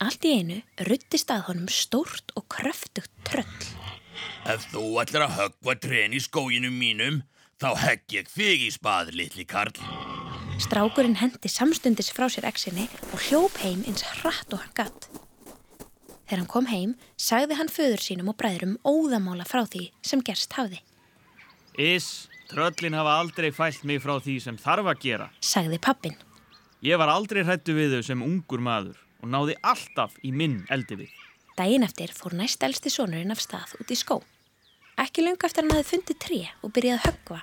Allt 0.00 0.24
í 0.24 0.32
einu 0.40 0.60
ruttist 0.88 1.32
að 1.32 1.46
honum 1.50 1.68
stórt 1.72 2.32
og 2.36 2.46
kröftugt 2.52 3.12
tröll. 3.28 3.60
Ef 4.48 4.64
þú 4.72 4.84
ætlar 5.02 5.26
að 5.26 5.36
höggva 5.38 5.76
trén 5.80 6.16
í 6.16 6.20
skóginum 6.24 6.76
mínum, 6.80 7.22
þá 7.60 7.68
högg 7.84 8.16
ég 8.16 8.30
þig 8.32 8.66
í 8.68 8.70
spað, 8.72 9.12
litli 9.16 9.44
karl. 9.48 9.76
Strákurinn 10.60 11.18
hendi 11.20 11.48
samstundis 11.48 12.10
frá 12.12 12.26
sér 12.32 12.48
eksinni 12.48 12.86
og 13.14 13.20
hljóp 13.28 13.60
heim 13.64 13.84
eins 13.88 14.04
hratt 14.20 14.52
og 14.52 14.64
hann 14.64 14.74
gatt. 14.76 15.08
Þegar 16.28 16.42
hann 16.42 16.50
kom 16.52 16.68
heim, 16.70 16.96
sagði 17.18 17.56
hann 17.58 17.72
föður 17.72 18.04
sínum 18.04 18.28
og 18.32 18.36
bræðurum 18.40 18.76
óðamála 18.86 19.46
frá 19.48 19.64
því 19.66 19.88
sem 20.06 20.20
gerst 20.24 20.52
hafði. 20.56 20.78
Is, 21.80 22.28
tröllin 22.52 22.96
hafa 22.96 23.16
aldrei 23.22 23.50
fælt 23.56 23.84
mig 23.88 24.02
frá 24.04 24.18
því 24.20 24.36
sem 24.44 24.60
þarf 24.60 24.92
að 24.92 25.00
gera. 25.04 25.30
Sagði 25.40 25.80
pappin. 25.82 26.18
Ég 26.80 26.96
var 26.96 27.10
aldrei 27.12 27.42
hrættu 27.44 27.74
við 27.76 27.98
þau 27.98 28.04
sem 28.06 28.22
ungur 28.24 28.62
maður 28.64 29.00
og 29.20 29.28
náði 29.28 29.56
alltaf 29.60 30.14
í 30.24 30.30
minn 30.32 30.62
eldi 30.72 30.96
við. 31.02 31.10
Dægin 31.58 31.84
eftir 31.84 32.14
fór 32.16 32.32
næst 32.38 32.62
elsti 32.64 32.88
sonurinn 32.88 33.34
af 33.34 33.42
stað 33.44 33.74
út 33.82 33.92
í 33.92 33.98
skó. 34.00 34.16
Ekki 34.96 35.26
lunga 35.26 35.44
eftir 35.44 35.66
hann 35.66 35.74
hafði 35.74 35.90
fundið 35.90 36.18
tré 36.24 36.40
og 36.64 36.72
byrjaði 36.72 36.96
að 36.96 37.04
höggva, 37.04 37.42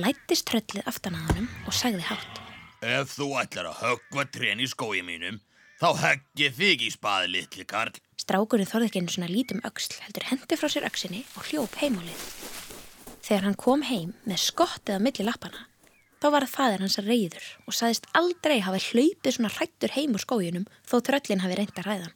lættist 0.00 0.48
tröllið 0.48 0.88
aftan 0.88 1.20
að 1.20 1.28
honum 1.28 1.52
og 1.68 1.76
sagði 1.76 2.08
hátt. 2.08 2.40
Ef 2.80 3.12
þú 3.12 3.28
ætlar 3.42 3.68
að 3.68 3.78
höggva 3.82 4.24
trén 4.32 4.64
í 4.64 4.72
skógi 4.72 5.04
mínum, 5.04 5.42
þá 5.82 5.88
högg 6.06 6.44
ég 6.46 6.56
þig 6.56 6.88
í 6.88 6.92
spað, 6.96 7.28
litli 7.36 7.68
karl. 7.68 7.92
Strákurinn 8.16 8.72
þorði 8.72 8.88
ekki 8.88 9.02
einu 9.02 9.12
svona 9.12 9.28
lítum 9.28 9.64
öxl, 9.68 10.00
heldur 10.06 10.30
hendi 10.30 10.56
frá 10.56 10.72
sér 10.72 10.88
öxinni 10.88 11.26
og 11.36 11.44
hljóp 11.50 11.76
heimálið. 11.82 12.28
Þegar 13.20 13.50
hann 13.50 13.60
kom 13.60 13.84
heim 13.84 14.14
með 14.24 14.46
skottið 14.48 14.96
á 14.96 15.04
milli 15.04 15.28
lappana, 15.28 15.68
þá 16.18 16.26
var 16.34 16.46
það 16.46 16.54
fadir 16.54 16.84
hans 16.84 16.98
að 17.00 17.10
reyður 17.12 17.48
og 17.66 17.76
saðist 17.76 18.08
aldrei 18.18 18.58
hafi 18.64 18.80
hlaupið 18.90 19.34
svona 19.36 19.50
hrættur 19.54 19.94
heim 19.94 20.16
úr 20.16 20.24
skóginum 20.24 20.66
þó 20.88 20.96
tröllin 21.06 21.42
hafi 21.44 21.58
reynd 21.58 21.74
að 21.78 21.88
ræðan. 21.88 22.14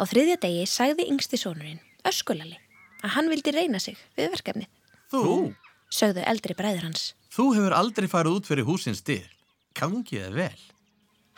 Á 0.00 0.02
þriðja 0.08 0.36
degi 0.44 0.66
sagði 0.70 1.08
yngsti 1.12 1.40
sonurinn, 1.40 1.82
öskulali, 2.08 2.58
að 3.02 3.14
hann 3.16 3.30
vildi 3.32 3.54
reyna 3.54 3.80
sig 3.82 3.98
við 4.16 4.30
verkefnið. 4.36 4.70
Þú? 5.10 5.52
Sögðu 5.90 6.24
eldri 6.30 6.56
bræður 6.56 6.86
hans. 6.86 7.10
Þú 7.34 7.46
hefur 7.56 7.76
aldrei 7.76 8.08
farið 8.10 8.38
út 8.38 8.50
fyrir 8.50 8.68
húsins 8.68 9.02
dyr. 9.06 9.26
Gangið 9.74 10.28
það 10.28 10.38
vel. 10.38 10.60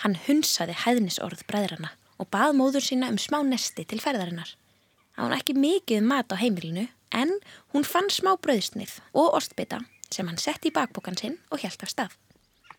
Hann 0.05 0.19
hunsaði 0.27 0.77
hæðnisorð 0.85 1.45
bræðrana 1.49 1.93
og 2.21 2.29
bað 2.33 2.57
móður 2.59 2.85
sína 2.85 3.09
um 3.13 3.19
smá 3.21 3.41
nesti 3.47 3.85
til 3.89 4.01
ferðarinnar. 4.03 4.51
Það 5.17 5.29
var 5.29 5.39
ekki 5.39 5.57
mikið 5.59 6.05
mat 6.09 6.33
á 6.33 6.37
heimilinu 6.41 6.87
en 7.13 7.33
hún 7.73 7.85
fann 7.85 8.09
smá 8.13 8.35
brauðsnið 8.41 8.99
og 9.13 9.37
ostbytta 9.39 9.83
sem 10.13 10.29
hann 10.29 10.41
sett 10.41 10.65
í 10.69 10.73
bakbókan 10.75 11.17
sinn 11.19 11.39
og 11.51 11.63
hjælt 11.63 11.83
af 11.85 11.93
stað. 11.93 12.17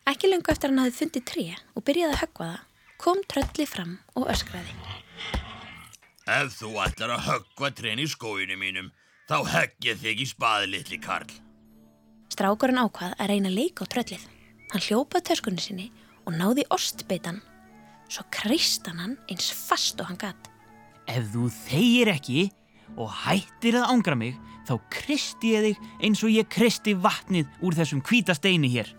Ekki 0.09 0.29
lungu 0.29 0.51
eftir 0.51 0.71
hann 0.71 0.81
hafði 0.83 0.97
fundið 0.97 1.25
tré 1.29 1.45
og 1.73 1.85
byrjaði 1.87 2.15
að 2.15 2.21
höggva 2.23 2.49
það, 2.49 2.65
kom 3.03 3.23
trölli 3.31 3.67
fram 3.67 3.95
og 4.19 4.27
öskraði. 4.33 4.75
Ef 6.23 6.53
þú 6.55 6.69
ætlar 6.83 7.15
að 7.17 7.25
höggva 7.27 7.69
trén 7.75 7.99
í 7.99 8.07
skóginu 8.07 8.55
mínum, 8.59 8.91
þá 9.27 9.37
högg 9.55 9.87
ég 9.87 9.99
þig 9.99 10.23
í 10.23 10.27
spað, 10.29 10.69
litli 10.71 10.99
karl. 11.03 11.31
Strákurinn 12.31 12.79
ákvað 12.79 13.15
að 13.19 13.29
reyna 13.31 13.51
að 13.51 13.57
leika 13.59 13.85
á 13.85 13.91
tröllið. 13.93 14.23
Hann 14.71 14.83
hljópaði 14.87 15.27
töskunni 15.29 15.63
sinni 15.63 15.89
og 16.25 16.35
náði 16.37 16.63
ostbyttan. 16.73 17.41
Svo 18.09 18.23
kristan 18.33 19.01
hann 19.01 19.17
eins 19.31 19.51
fast 19.53 19.99
og 20.01 20.09
hann 20.09 20.19
gatt. 20.21 20.49
Ef 21.11 21.27
þú 21.33 21.49
þegir 21.51 22.13
ekki 22.13 22.47
og 22.95 23.11
hættir 23.23 23.77
að 23.79 23.89
ángra 23.91 24.15
mig, 24.17 24.35
þá 24.67 24.73
kristi 24.93 25.53
ég 25.55 25.65
þig 25.67 25.87
eins 26.07 26.23
og 26.23 26.33
ég 26.33 26.49
kristi 26.51 26.93
vatnið 26.95 27.47
úr 27.61 27.75
þessum 27.77 28.01
hvíta 28.07 28.35
steini 28.37 28.69
hér. 28.73 28.89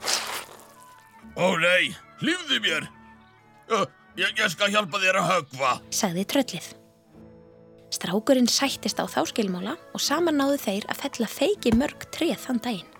Ó 1.37 1.56
nei, 1.59 1.94
hlýfðu 2.23 2.61
mér. 2.64 2.88
Ö, 3.73 3.85
Ég, 4.14 4.30
ég 4.38 4.47
skal 4.52 4.68
hjálpa 4.71 5.00
þér 5.02 5.16
að 5.18 5.30
höggva. 5.33 5.71
sagði 5.90 6.23
tröllið. 6.30 6.66
Strákurinn 7.90 8.47
sættist 8.47 9.00
á 9.02 9.06
þá 9.11 9.25
skilmála 9.26 9.73
og 9.94 10.02
saman 10.02 10.38
náðu 10.38 10.59
þeir 10.62 10.87
að 10.90 11.00
fella 11.02 11.26
feiki 11.30 11.73
mörg 11.75 12.06
treð 12.14 12.37
þann 12.44 12.61
daginn. 12.62 12.92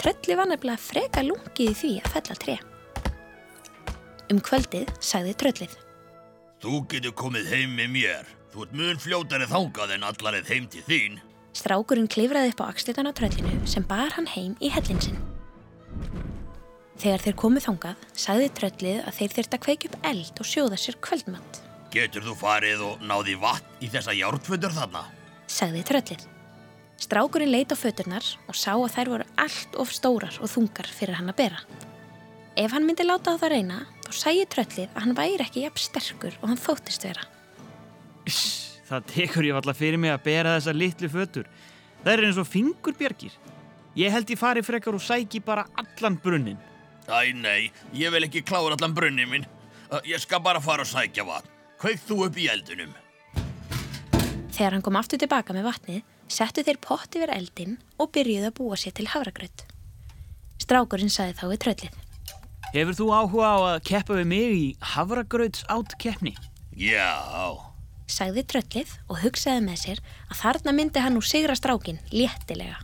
Trölli 0.00 0.36
var 0.36 0.48
nefnilega 0.48 0.80
freka 0.80 1.20
lungið 1.24 1.68
í 1.68 1.76
því 1.80 1.92
að 2.00 2.10
fella 2.16 2.36
treð. 2.40 2.64
Um 4.32 4.40
kvöldið 4.40 4.88
sagði 5.04 5.34
tröllið. 5.42 5.76
Þú 6.64 6.80
getur 6.88 7.12
komið 7.12 7.50
heim 7.52 7.76
með 7.76 7.92
mér. 7.98 8.32
Þú 8.54 8.64
ert 8.64 8.74
mun 8.80 9.00
fljótari 9.04 9.48
þangað 9.50 9.94
en 9.98 10.06
allarið 10.08 10.48
heim 10.52 10.66
til 10.72 10.84
þín. 10.88 11.20
Strákurinn 11.64 12.10
klifraði 12.12 12.50
upp 12.52 12.60
á 12.60 12.68
axlitan 12.68 13.08
á 13.08 13.12
tröllinu 13.16 13.62
sem 13.64 13.84
bar 13.88 14.12
hann 14.18 14.26
heim 14.28 14.52
í 14.60 14.68
hellinsinn. 14.68 15.16
Þegar 17.00 17.22
þeir 17.24 17.36
komu 17.40 17.62
þangað, 17.64 18.02
sagði 18.12 18.50
tröllið 18.58 18.98
að 19.00 19.16
þeir 19.16 19.32
þyrta 19.38 19.56
að 19.56 19.62
kveikja 19.64 19.88
upp 19.88 20.08
eld 20.10 20.42
og 20.44 20.48
sjóða 20.50 20.78
sér 20.80 20.98
kvöldmatt, 21.00 21.62
Getur 21.94 22.24
þú 22.26 22.34
farið 22.36 22.80
og 22.82 23.02
náði 23.06 23.36
vatn 23.38 23.80
í 23.80 23.88
þessa 23.88 24.12
járnfötur 24.18 24.74
þarna? 24.74 25.04
sagði 25.46 25.84
tröllið. 25.88 26.26
Strákurinn 27.00 27.52
leit 27.54 27.72
á 27.72 27.76
föturnar 27.78 28.26
og 28.50 28.58
sá 28.58 28.74
að 28.74 28.92
þær 28.98 29.12
voru 29.14 29.28
allt 29.40 29.78
of 29.80 29.92
stórar 29.94 30.36
og 30.42 30.50
þungar 30.50 30.90
fyrir 30.90 31.16
hann 31.16 31.30
að 31.32 31.38
bera. 31.38 31.62
Ef 32.60 32.74
hann 32.74 32.84
myndi 32.84 33.06
láta 33.06 33.38
það 33.38 33.54
reyna, 33.54 33.80
þá 34.04 34.10
sæði 34.20 34.44
tröllið 34.52 34.90
að 34.90 35.00
hann 35.06 35.16
væri 35.16 35.46
ekki 35.46 35.64
jafn 35.64 35.84
sterkur 35.86 36.36
og 36.42 36.50
hann 36.50 36.60
þóttist 36.60 37.06
vera. 37.06 37.24
Iss, 38.26 38.63
það 38.88 39.08
tekur 39.10 39.48
ég 39.48 39.56
alltaf 39.58 39.80
fyrir 39.80 40.00
mig 40.00 40.12
að 40.12 40.24
bera 40.26 40.56
þessa 40.58 40.74
litlu 40.76 41.10
fötur. 41.12 41.48
Það 42.04 42.12
er 42.12 42.24
eins 42.28 42.40
og 42.40 42.48
fingurbjörgir. 42.50 43.34
Ég 43.96 44.12
held 44.12 44.30
ég 44.30 44.40
fari 44.40 44.62
frekar 44.66 44.96
og 44.96 45.02
sæki 45.02 45.40
bara 45.44 45.66
allan 45.80 46.18
brunnin. 46.20 46.58
Æ 47.08 47.32
nei, 47.36 47.70
ég 47.92 48.12
vil 48.12 48.26
ekki 48.26 48.42
klára 48.42 48.74
allan 48.76 48.94
brunni 48.96 49.26
minn. 49.28 49.46
Ég 50.08 50.20
skal 50.20 50.42
bara 50.42 50.60
fara 50.60 50.82
og 50.82 50.90
sækja 50.90 51.24
vatn. 51.28 51.50
Kveik 51.80 52.00
þú 52.06 52.24
upp 52.26 52.38
í 52.40 52.48
eldunum. 52.50 52.94
Þegar 54.54 54.76
hann 54.76 54.84
kom 54.86 54.96
aftur 54.98 55.18
tilbaka 55.18 55.54
með 55.54 55.66
vatnið, 55.66 56.02
settu 56.30 56.62
þeir 56.62 56.78
pott 56.82 57.16
yfir 57.18 57.32
eldinn 57.34 57.78
og 57.98 58.12
byrjuðu 58.14 58.50
að 58.50 58.56
búa 58.58 58.78
sér 58.78 58.94
til 58.94 59.08
havragraut. 59.10 59.64
Strákurinn 60.62 61.12
sagði 61.12 61.34
þá 61.40 61.46
við 61.50 61.62
tröllið. 61.64 62.00
Hefur 62.74 62.98
þú 62.98 63.08
áhuga 63.14 63.50
á 63.50 63.58
að 63.74 63.82
keppa 63.90 64.18
við 64.18 64.28
mig 64.30 64.54
í 64.54 64.64
havragrauts 64.94 65.66
átt 65.70 65.96
keppni? 66.02 66.34
Já, 66.74 67.14
sagði 68.14 68.44
tröllið 68.46 68.92
og 69.08 69.20
hugsaði 69.24 69.64
með 69.66 69.80
sér 69.82 70.02
að 70.30 70.40
þarna 70.40 70.74
myndi 70.76 71.02
hann 71.02 71.18
úr 71.18 71.26
sigra 71.26 71.56
strákin 71.58 71.98
léttilega. 72.14 72.78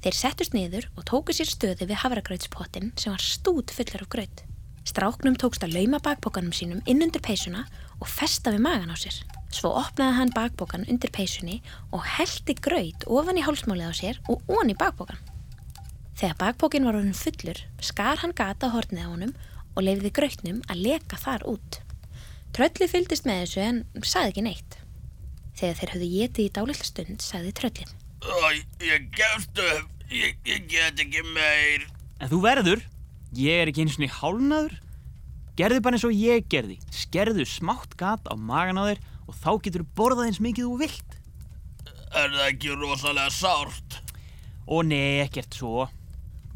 Þeir 0.00 0.16
settust 0.16 0.54
niður 0.56 0.86
og 0.96 1.04
tóku 1.10 1.34
sér 1.36 1.50
stöði 1.50 1.90
við 1.90 2.00
havragrautspottin 2.04 2.94
sem 2.96 3.12
var 3.12 3.24
stút 3.24 3.74
fullar 3.74 4.06
af 4.06 4.12
graut. 4.14 4.44
Stráknum 4.88 5.36
tókst 5.36 5.66
að 5.66 5.74
lauma 5.76 6.00
bakbókanum 6.00 6.54
sínum 6.56 6.80
inn 6.88 7.02
undir 7.04 7.20
peysuna 7.20 7.66
og 8.00 8.08
festa 8.08 8.54
við 8.54 8.64
magan 8.64 8.94
á 8.94 8.96
sér. 8.96 9.18
Svo 9.52 9.74
opnaði 9.76 10.16
hann 10.16 10.32
bakbókan 10.32 10.86
undir 10.88 11.12
peysunni 11.12 11.58
og 11.92 12.06
heldi 12.06 12.54
graut 12.54 13.04
ofan 13.10 13.38
í 13.40 13.44
hálsmálið 13.44 13.90
á 13.90 13.94
sér 13.98 14.22
og 14.30 14.46
ón 14.48 14.70
í 14.72 14.78
bakbókan. 14.78 15.20
Þegar 16.16 16.38
bakbókin 16.40 16.86
var 16.86 16.96
honum 16.96 17.16
fullur, 17.16 17.58
skar 17.82 18.22
hann 18.22 18.36
gata 18.36 18.70
hornið 18.72 19.04
á 19.04 19.12
honum 19.12 19.36
og 19.74 19.84
leiði 19.84 20.12
grautnum 20.14 20.62
að 20.70 20.84
leka 20.86 21.18
þar 21.20 21.46
út. 21.50 21.80
Tröllið 22.56 22.90
fylgdist 22.90 23.26
með 23.28 23.42
þessu 23.44 23.62
en 23.62 23.80
sagði 24.02 24.32
ekki 24.32 24.44
neitt. 24.46 24.76
Þegar 25.60 25.76
þeir 25.78 25.92
höfðu 25.94 26.08
getið 26.14 26.44
í 26.46 26.52
dálitla 26.56 26.86
stund, 26.88 27.22
sagði 27.22 27.52
tröllið. 27.60 27.90
Æ, 28.20 28.62
ég 28.84 29.08
gefst 29.16 29.60
upp. 29.64 29.90
Ég, 30.10 30.38
ég 30.48 30.64
get 30.70 30.98
ekki 31.04 31.22
meir. 31.30 31.84
En 32.18 32.30
þú 32.32 32.40
verður. 32.42 32.82
Ég 33.38 33.62
er 33.62 33.70
ekki 33.70 33.84
eins 33.84 33.94
og 33.94 34.02
niður 34.02 34.16
hálnaður. 34.18 34.74
Gerðu 35.60 35.82
bara 35.84 35.98
eins 35.98 36.06
og 36.08 36.16
ég 36.16 36.48
gerði. 36.50 36.80
Skerðu 36.94 37.46
smátt 37.46 37.94
gat 38.00 38.26
á 38.26 38.34
magan 38.34 38.80
á 38.80 38.90
þér 38.90 39.02
og 39.30 39.38
þá 39.38 39.50
getur 39.62 39.84
þú 39.84 39.94
borðað 40.00 40.30
eins 40.30 40.42
mikið 40.42 40.66
þú 40.66 40.78
vilt. 40.80 41.16
Er 42.10 42.32
það 42.34 42.46
ekki 42.48 42.74
rosalega 42.74 43.30
sárt? 43.30 44.00
Og 44.66 44.82
nei, 44.90 45.20
ekkert 45.22 45.54
svo. 45.54 45.86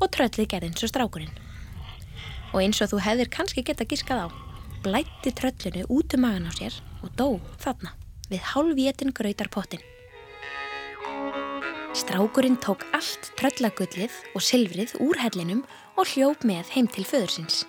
Og 0.03 0.11
tröllið 0.11 0.51
gerði 0.51 0.73
eins 0.73 0.83
og 0.83 0.91
strákurinn. 0.91 1.37
Og 2.51 2.59
eins 2.65 2.83
og 2.83 2.91
þú 2.91 3.03
hefðir 3.07 3.31
kannski 3.35 3.63
geta 3.67 3.87
giskað 3.87 4.27
á, 4.27 4.29
blætti 4.85 5.33
tröllinu 5.33 5.87
út 5.89 6.15
um 6.15 6.25
magan 6.25 6.49
á 6.49 6.53
sér 6.53 6.75
og 7.01 7.11
dó 7.17 7.29
þarna 7.63 7.95
við 8.29 8.43
hálfétin 8.53 9.13
gröytarpottin. 9.17 9.81
Strákurinn 11.95 12.59
tók 12.61 12.85
allt 12.93 13.31
tröllagullið 13.39 14.13
og 14.35 14.43
silfrið 14.43 14.97
úr 15.01 15.21
hellinum 15.23 15.63
og 15.97 16.11
hljóp 16.13 16.45
með 16.45 16.75
heim 16.75 16.89
til 16.91 17.07
föðursins. 17.07 17.65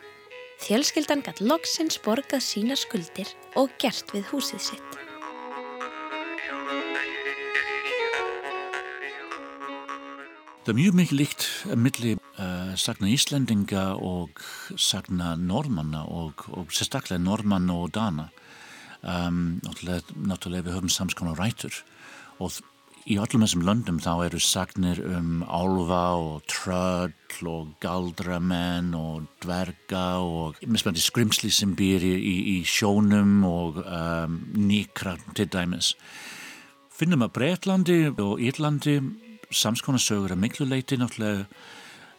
Fjölskyldan 0.66 1.24
gatt 1.24 1.44
loksins 1.44 2.00
borgað 2.02 2.44
sína 2.44 2.76
skuldir 2.80 3.32
og 3.56 3.72
gert 3.80 4.12
við 4.16 4.28
húsið 4.32 4.72
sitt. 4.72 5.02
Það 10.66 10.72
er 10.74 10.80
mjög 10.82 10.96
mikið 10.98 11.20
líkt 11.22 11.50
millir 11.78 12.25
uh, 12.40 12.76
sagna 12.80 13.10
Íslendinga 13.12 13.88
og 13.96 14.42
sagna 14.78 15.36
normanna 15.40 16.06
og, 16.08 16.46
og 16.52 16.74
sérstaklega 16.76 17.22
normanna 17.22 17.76
og 17.82 17.94
dana. 17.96 18.30
Um, 19.06 19.60
náttúrulega, 19.62 20.66
við 20.66 20.74
höfum 20.74 20.90
samskonar 20.90 21.38
rætur 21.38 21.84
og 22.42 22.56
í 23.06 23.20
öllum 23.22 23.44
þessum 23.46 23.66
löndum 23.68 24.00
þá 24.02 24.26
eru 24.26 24.40
sagnir 24.42 25.00
um 25.06 25.44
álfa 25.46 26.06
og 26.18 26.48
tröll 26.50 27.50
og 27.52 27.76
galdramenn 27.84 28.96
og 28.98 29.28
dverga 29.44 30.06
og 30.26 30.58
mismætti 30.66 31.04
skrimsli 31.06 31.52
sem 31.54 31.76
býr 31.78 32.02
í, 32.02 32.16
í, 32.18 32.36
í 32.56 32.58
sjónum 32.66 33.44
og 33.46 33.78
um, 33.84 34.40
nýkra 34.58 35.20
til 35.38 35.52
dæmis. 35.54 35.94
Finnum 36.96 37.28
að 37.28 37.36
Breitlandi 37.38 38.00
og 38.10 38.42
Írlandi 38.42 38.98
samskonarsögur 39.54 40.34
að 40.34 40.42
miklu 40.42 40.66
leiti 40.66 40.98
náttúrulega 40.98 41.46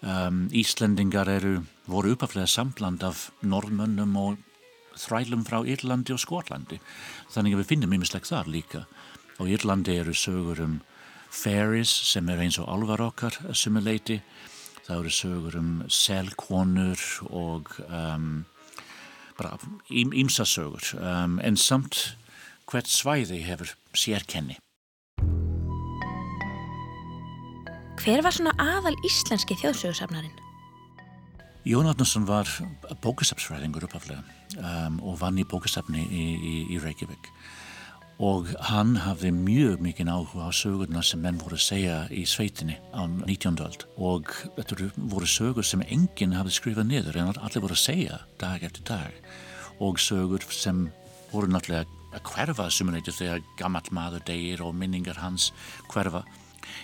um, 0.07 0.47
Íslendingar 0.55 1.29
eru 1.31 1.61
voru 1.91 2.15
uppaflega 2.15 2.47
sambland 2.47 3.05
af 3.07 3.29
norðmönnum 3.43 4.17
og 4.21 4.39
þrælum 4.97 5.45
frá 5.47 5.61
Írlandi 5.67 6.15
og 6.15 6.23
Skotlandi. 6.23 6.81
Þannig 7.35 7.57
að 7.57 7.63
við 7.63 7.71
finnum 7.73 7.97
ymislegt 7.99 8.31
þar 8.31 8.51
líka. 8.51 8.85
Og 9.37 9.51
Írlandi 9.53 9.99
eru 10.01 10.15
sögur 10.17 10.63
um 10.65 10.81
fairies 11.31 11.91
sem 12.11 12.29
er 12.33 12.41
eins 12.41 12.59
og 12.63 12.71
alvar 12.73 13.03
okkar 13.11 13.37
sumuleiti 13.53 14.21
það 14.87 15.01
eru 15.01 15.13
sögur 15.13 15.57
um 15.59 15.73
selkonur 15.91 17.03
og 17.35 17.73
um, 17.89 18.45
bara 19.37 19.59
ímsa 19.91 20.47
sögur. 20.47 20.95
Um, 21.01 21.41
en 21.43 21.59
samt 21.59 22.17
hvert 22.71 22.89
svæði 22.91 23.43
hefur 23.47 23.75
sérkenni 23.95 24.61
Hver 27.97 28.21
var 28.23 28.35
svona 28.35 28.53
aðal 28.61 28.95
íslenski 29.07 29.57
þjóðsögursafnarinn? 29.61 30.35
Jón 31.67 31.89
Átnarsson 31.91 32.27
var 32.29 32.47
bókastafsfræðingur 33.03 33.89
uppaflega 33.89 34.21
um, 34.61 35.01
og 35.03 35.17
vann 35.19 35.41
í 35.41 35.47
bókastafni 35.49 36.05
í, 36.05 36.27
í, 36.37 36.53
í 36.77 36.83
Reykjavík 36.83 37.31
og 38.23 38.53
hann 38.71 38.95
hafði 39.03 39.33
mjög 39.37 39.83
mikið 39.85 40.13
áhuga 40.13 40.47
á 40.49 40.51
sögurna 40.55 41.03
sem 41.05 41.21
menn 41.21 41.41
voru 41.41 41.59
að 41.59 41.65
segja 41.67 41.97
í 42.09 42.23
sveitinni 42.29 42.79
á 42.97 43.05
19. 43.05 43.59
öld 43.65 43.89
og 43.97 44.31
þetta 44.57 44.89
voru 44.97 45.29
sögur 45.29 45.67
sem 45.67 45.85
enginn 45.89 46.37
hafði 46.37 46.57
skrifað 46.57 46.89
niður 46.93 47.21
en 47.21 47.35
allir 47.35 47.65
voru 47.65 47.77
að 47.77 47.83
segja 47.83 48.23
dag 48.41 48.65
eftir 48.65 48.87
dag 48.89 49.21
og 49.85 50.01
sögur 50.01 50.47
sem 50.55 50.87
voru 51.33 51.51
náttúrulega 51.53 51.89
að 52.17 52.31
hverfa 52.31 52.71
sumuleiti 52.73 53.13
þegar 53.13 53.45
gammalt 53.59 53.93
maður 53.93 54.25
degir 54.29 54.63
og 54.65 54.77
minningar 54.77 55.21
hans 55.21 55.51
hverfa 55.93 56.25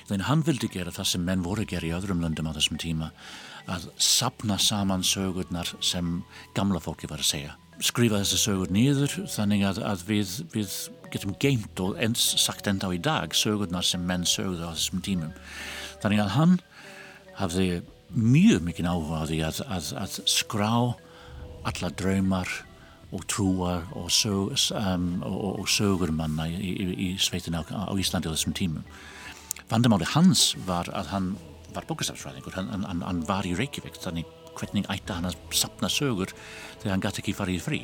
Þannig 0.08 0.28
hann 0.28 0.44
vildi 0.46 0.70
gera 0.72 0.94
það 0.94 1.10
sem 1.12 1.24
menn 1.26 1.44
voru 1.46 1.64
að 1.64 1.72
gera 1.74 1.88
í 1.88 1.94
öðrum 1.96 2.22
löndum 2.24 2.50
á 2.50 2.56
þessum 2.56 2.80
tíma 2.82 3.12
að 3.70 3.88
sapna 4.02 4.58
saman 4.58 5.04
sögurnar 5.06 5.70
sem 5.84 6.22
gamla 6.56 6.80
fólki 6.82 7.10
var 7.10 7.22
að 7.22 7.30
segja. 7.30 7.54
Skrifa 7.82 8.20
þessi 8.22 8.40
sögur 8.42 8.72
nýður 8.74 9.14
þannig 9.30 9.64
að, 9.66 9.80
að 9.86 10.02
við, 10.08 10.34
við 10.52 10.74
getum 11.14 11.36
geimt 11.42 11.80
og 11.82 11.96
eins 12.02 12.24
sagt 12.42 12.68
enda 12.70 12.90
á 12.90 12.94
í 12.94 13.00
dag 13.02 13.34
sögurnar 13.36 13.86
sem 13.86 14.02
menn 14.06 14.26
sögðu 14.28 14.66
á 14.66 14.74
þessum 14.74 15.02
tímum. 15.04 15.32
Þannig 16.02 16.24
að 16.24 16.34
hann 16.36 16.58
hafði 17.38 17.68
mjög 18.12 18.66
mikið 18.66 18.90
áhuga 18.90 19.22
á 19.22 19.28
því 19.30 19.40
að, 19.46 19.62
að, 19.72 19.88
að 20.02 20.18
skrá 20.28 20.74
alla 21.62 21.90
draumar 21.96 22.50
og 23.12 23.24
trúar 23.28 23.84
og, 23.92 24.08
sög, 24.12 24.54
um, 24.76 25.08
og, 25.26 25.60
og 25.62 25.68
sögur 25.68 26.12
manna 26.16 26.48
í, 26.48 26.72
í, 26.72 26.86
í 26.92 27.08
sveitin 27.20 27.56
á, 27.56 27.62
á 27.64 27.92
Íslandi 27.92 28.32
á 28.32 28.34
þessum 28.34 28.56
tímum. 28.56 28.86
Vandamáli 29.70 30.08
hans 30.12 30.52
var 30.66 30.90
að 30.92 31.10
hann 31.12 31.32
var 31.72 31.86
bókastafsfræðingur, 31.88 32.56
hann, 32.56 32.84
hann, 32.84 33.02
hann 33.04 33.22
var 33.28 33.46
í 33.48 33.54
Reykjavík, 33.56 33.96
þannig 34.02 34.28
hvernig 34.58 34.88
ætti 34.92 35.16
hann 35.16 35.28
að 35.30 35.38
sapna 35.56 35.88
sögur 35.92 36.32
þegar 36.80 36.94
hann 36.94 37.04
gæti 37.04 37.22
ekki 37.22 37.36
farið 37.36 37.64
frí. 37.64 37.80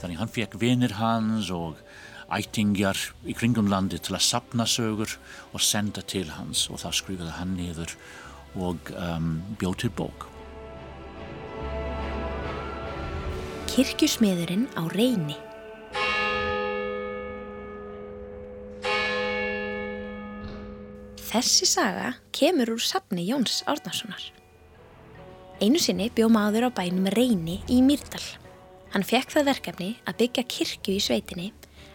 Þannig 0.00 0.20
hann 0.20 0.32
fekk 0.32 0.58
vinir 0.60 0.94
hans 1.00 1.50
og 1.54 1.80
ættingjar 2.36 2.98
í 3.26 3.34
kringum 3.38 3.70
landi 3.70 3.98
til 4.02 4.16
að 4.16 4.26
sapna 4.26 4.66
sögur 4.68 5.16
og 5.52 5.62
senda 5.62 6.02
til 6.02 6.28
hans 6.36 6.66
og 6.70 6.82
þá 6.82 6.88
skrifaði 7.00 7.34
hann 7.38 7.54
niður 7.58 7.96
og 8.56 8.92
um, 8.96 9.32
bjóð 9.60 9.80
til 9.84 9.92
bók. 9.98 10.28
Kirkjusmiðurinn 13.76 14.70
á 14.78 14.88
reyni 14.94 15.36
Þessi 21.36 21.66
saga 21.68 22.14
kemur 22.32 22.70
úr 22.72 22.80
safni 22.80 23.26
Jóns 23.28 23.58
Árnarssonar. 23.68 24.22
Einu 25.60 25.76
sinni 25.76 26.06
bjó 26.08 26.30
maður 26.32 26.70
á 26.72 26.76
bænum 26.78 27.10
Reyni 27.12 27.58
í 27.68 27.82
Mýrdal. 27.84 28.22
Hann 28.94 29.04
fekk 29.04 29.34
það 29.34 29.50
verkefni 29.50 29.88
að 30.08 30.16
byggja 30.22 30.44
kirkju 30.54 30.94
í 30.96 31.02
sveitinni 31.04 31.50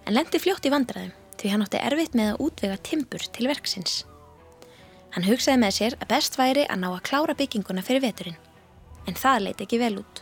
en 0.06 0.14
lendi 0.14 0.38
fljótt 0.44 0.68
í 0.70 0.72
vandraðum 0.74 1.16
því 1.40 1.54
hann 1.54 1.66
átti 1.66 1.82
erfitt 1.82 2.18
með 2.20 2.30
að 2.36 2.44
útvega 2.46 2.76
timbur 2.86 3.26
til 3.34 3.48
verksins. 3.50 3.96
Hann 5.16 5.26
hugsaði 5.26 5.64
með 5.64 5.74
sér 5.80 5.96
að 5.98 6.12
best 6.12 6.38
væri 6.38 6.68
að 6.68 6.84
ná 6.84 6.90
að 6.92 7.02
klára 7.10 7.38
bygginguna 7.40 7.86
fyrir 7.88 8.06
veturinn, 8.06 8.38
en 9.10 9.18
það 9.18 9.48
leiti 9.48 9.66
ekki 9.66 9.80
vel 9.82 9.96
út. 10.04 10.22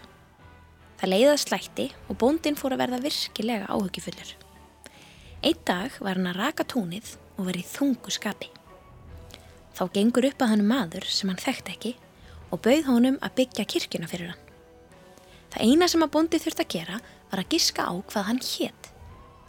Það 1.01 1.11
leiðað 1.11 1.41
slætti 1.43 1.89
og 2.07 2.21
bóndin 2.23 2.55
fór 2.61 2.77
að 2.77 2.85
verða 2.85 3.01
virkilega 3.03 3.67
áhugifullur. 3.67 4.31
Einn 5.43 5.59
dag 5.67 5.99
var 5.99 6.15
hann 6.15 6.31
að 6.31 6.39
raka 6.39 6.67
tónið 6.71 7.17
og 7.35 7.51
verið 7.51 7.67
þungu 7.75 8.15
skapi. 8.15 8.53
Þá 9.79 9.85
gengur 9.95 10.25
upp 10.27 10.41
að 10.43 10.49
hann 10.51 10.65
maður 10.67 11.05
sem 11.07 11.29
hann 11.31 11.39
þekkt 11.39 11.69
ekki 11.71 11.93
og 12.51 12.59
bauð 12.65 12.89
honum 12.89 13.17
að 13.23 13.37
byggja 13.37 13.63
kirkjuna 13.71 14.09
fyrir 14.11 14.33
hann. 14.33 14.41
Það 15.53 15.69
eina 15.71 15.87
sem 15.87 16.03
að 16.03 16.11
bondi 16.17 16.41
þurft 16.43 16.59
að 16.65 16.73
gera 16.73 16.99
var 17.29 17.39
að 17.39 17.53
giska 17.55 17.85
á 17.87 17.93
hvað 18.11 18.27
hann 18.27 18.41
hétt. 18.43 18.89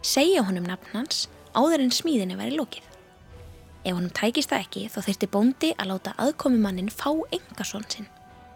Segja 0.07 0.45
honum 0.47 0.71
nafn 0.71 0.95
hans 0.95 1.27
áður 1.51 1.83
en 1.83 1.91
smíðinni 1.91 2.39
væri 2.39 2.55
lókið. 2.55 2.87
Ef 3.83 3.97
honum 3.97 4.15
tækist 4.15 4.55
það 4.55 4.65
ekki 4.69 4.87
þá 4.87 5.01
þurfti 5.01 5.33
bondi 5.35 5.75
að 5.75 5.91
láta 5.97 6.15
aðkomumannin 6.23 6.95
fá 6.95 7.11
engasón 7.35 7.91
sinn 7.91 8.07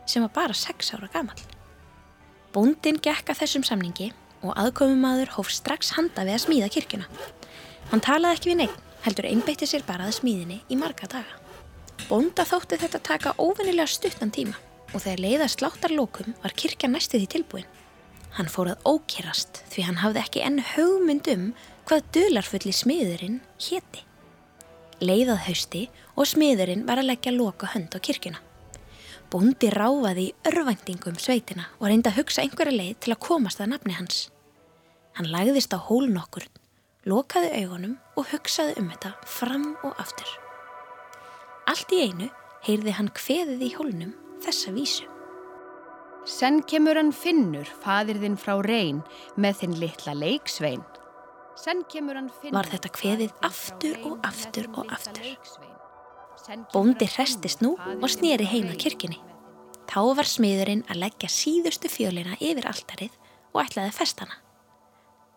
sem 0.06 0.22
var 0.22 0.34
bara 0.37 0.54
6 0.54 0.94
ára 0.94 1.10
gamal. 1.10 1.38
Bondin 2.54 3.02
gekka 3.02 3.34
þessum 3.34 3.66
samningi 3.66 4.12
og 4.46 4.54
aðkomumadur 4.54 5.34
hóf 5.34 5.50
strax 5.50 5.96
handa 5.98 6.22
við 6.22 6.38
að 6.38 6.44
smíða 6.46 6.74
kirkjuna. 6.76 7.08
Hann 7.90 8.04
talaði 8.04 8.38
ekki 8.38 8.52
við 8.52 8.60
neitt, 8.62 8.82
heldur 9.08 9.26
einbeitti 9.26 9.66
sér 9.66 9.82
bara 9.88 10.06
að 10.06 10.20
smíðinni 10.20 10.62
í 10.70 10.78
marga 10.78 11.10
daga. 11.10 11.43
Bonda 12.04 12.44
þótti 12.44 12.76
þetta 12.82 12.98
taka 13.00 13.30
óvinnilega 13.40 13.88
stuttan 13.88 14.32
tíma 14.34 14.58
og 14.92 15.00
þegar 15.00 15.22
leiða 15.24 15.46
sláttarlókum 15.48 16.34
var 16.42 16.52
kirkja 16.52 16.90
næstu 16.90 17.16
því 17.16 17.28
tilbúin. 17.32 17.70
Hann 18.36 18.50
fór 18.52 18.74
að 18.74 18.84
ókýrast 18.90 19.62
því 19.72 19.86
hann 19.86 20.00
hafði 20.02 20.20
ekki 20.20 20.42
enn 20.44 20.60
haugmynd 20.74 21.30
um 21.32 21.46
hvað 21.88 22.04
dularfulli 22.16 22.74
smiðurinn 22.76 23.40
hétti. 23.70 24.04
Leiðað 25.00 25.46
hausti 25.48 25.82
og 26.12 26.28
smiðurinn 26.28 26.84
var 26.84 27.00
að 27.00 27.08
leggja 27.14 27.32
loka 27.32 27.72
hönd 27.72 27.96
á 27.96 27.98
kirkjuna. 28.04 28.44
Bondi 29.32 29.72
ráfaði 29.72 30.28
í 30.28 30.34
örvæntingum 30.52 31.16
sveitina 31.18 31.70
og 31.80 31.88
reynda 31.88 32.12
að 32.12 32.20
hugsa 32.20 32.44
einhverja 32.44 32.76
leið 32.76 32.94
til 33.00 33.16
að 33.16 33.22
komast 33.24 33.64
að 33.64 33.72
nafni 33.72 33.96
hans. 33.96 34.26
Hann 35.16 35.32
lagðist 35.32 35.72
á 35.72 35.80
hólun 35.80 36.20
okkur, 36.20 36.46
lokaði 37.08 37.64
augunum 37.64 37.98
og 38.14 38.28
hugsaði 38.34 38.76
um 38.82 38.92
þetta 38.92 39.16
fram 39.24 39.70
og 39.80 39.94
aftur. 39.96 40.43
Allt 41.70 41.92
í 41.96 42.03
einu 42.05 42.29
heyrði 42.66 42.94
hann 42.98 43.11
kveðið 43.16 43.62
í 43.64 43.70
hólnum 43.79 44.14
þessa 44.44 44.72
vísu. 44.74 45.07
Senn 46.29 46.62
kemur 46.68 46.96
hann 46.96 47.12
finnur, 47.12 47.68
fadirðinn 47.85 48.38
frá 48.40 48.57
reyn, 48.64 49.03
með 49.37 49.61
þinn 49.61 49.79
litla 49.81 50.14
leiksvein. 50.16 50.85
Var 52.55 52.70
þetta 52.72 52.90
kveðið 52.96 53.35
aftur 53.46 54.00
og 54.09 54.24
aftur 54.27 54.68
og 54.72 54.88
aftur. 54.92 55.29
Bóndi 56.72 57.09
hrestist 57.09 57.62
nú 57.64 57.74
og 57.77 58.09
snýri 58.12 58.48
heima 58.48 58.74
kirkini. 58.81 59.20
Þá 59.88 60.00
var 60.18 60.29
smiðurinn 60.29 60.83
að 60.90 61.05
leggja 61.05 61.31
síðustu 61.31 61.92
fjölina 61.92 62.37
yfir 62.40 62.66
alltarið 62.68 63.14
og 63.53 63.61
ætlaði 63.62 63.94
festana. 63.94 64.40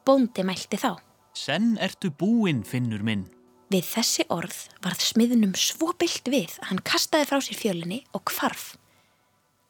Bóndi 0.08 0.44
mælti 0.48 0.80
þá. 0.80 0.96
Senn 1.38 1.76
ertu 1.84 2.10
búinn, 2.10 2.64
finnur 2.66 3.04
minn. 3.06 3.28
Við 3.68 3.84
þessi 3.84 4.24
orð 4.32 4.58
varð 4.80 5.02
smiðnum 5.04 5.52
svo 5.60 5.90
byllt 6.00 6.30
við 6.32 6.54
að 6.62 6.70
hann 6.70 6.86
kastaði 6.88 7.28
frá 7.28 7.42
sér 7.44 7.58
fjölinni 7.60 7.98
og 8.16 8.24
kvarf. 8.32 8.78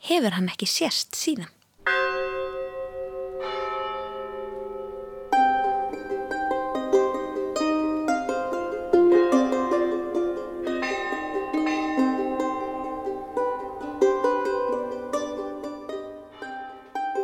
Hefur 0.05 0.35
hann 0.37 0.51
ekki 0.51 0.69
sérst 0.69 1.17
síðan? 1.17 1.49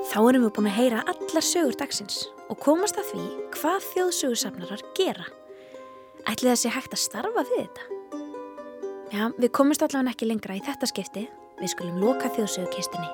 Þá 0.09 0.19
erum 0.29 0.43
við 0.47 0.51
búin 0.57 0.73
að 0.73 0.75
heyra 0.79 1.05
alla 1.05 1.45
sögur 1.45 1.77
dagsins 1.77 2.23
og 2.49 2.57
komast 2.65 2.97
að 2.97 3.13
því 3.13 3.29
hvað 3.59 3.89
þjóðsögursafnarar 3.93 4.85
gera. 4.97 5.29
Ætli 6.29 6.47
það 6.49 6.59
sé 6.61 6.71
hægt 6.71 6.95
að 6.95 7.01
starfa 7.03 7.43
við 7.49 7.57
þetta? 7.57 7.83
Já, 9.13 9.23
við 9.37 9.49
komumst 9.53 9.83
allavega 9.85 10.13
ekki 10.15 10.29
lengra 10.29 10.55
í 10.57 10.63
þetta 10.63 10.89
skipti. 10.89 11.25
Við 11.59 11.71
skulum 11.75 11.99
loka 12.01 12.31
þjóðsögukistunni. 12.33 13.11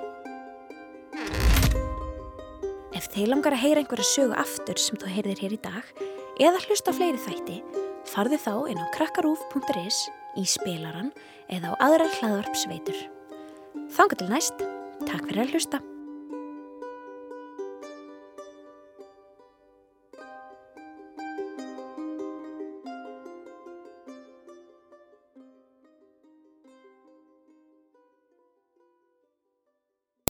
Ef 2.95 3.09
þeir 3.13 3.33
langar 3.33 3.55
að 3.55 3.63
heyra 3.63 3.83
einhverja 3.83 4.07
sögu 4.07 4.37
aftur 4.39 4.79
sem 4.81 4.99
þú 4.99 5.11
heyrðir 5.11 5.43
hér 5.43 5.57
í 5.57 5.61
dag 5.63 5.91
eða 6.39 6.63
hlusta 6.65 6.93
fleiri 6.95 7.19
þætti, 7.19 7.59
farðu 8.07 8.39
þá 8.39 8.53
inn 8.71 8.81
á 8.81 8.87
krakkarúf.is 8.95 9.99
í 10.39 10.45
spilaran 10.47 11.11
eða 11.51 11.75
á 11.75 11.89
aðrar 11.89 12.17
hlaðvarp 12.19 12.57
sveitur. 12.57 12.99
Þangar 13.95 14.21
til 14.21 14.29
næst, 14.31 14.67
takk 15.09 15.25
fyrir 15.27 15.45
að 15.45 15.55
hlusta. 15.57 15.81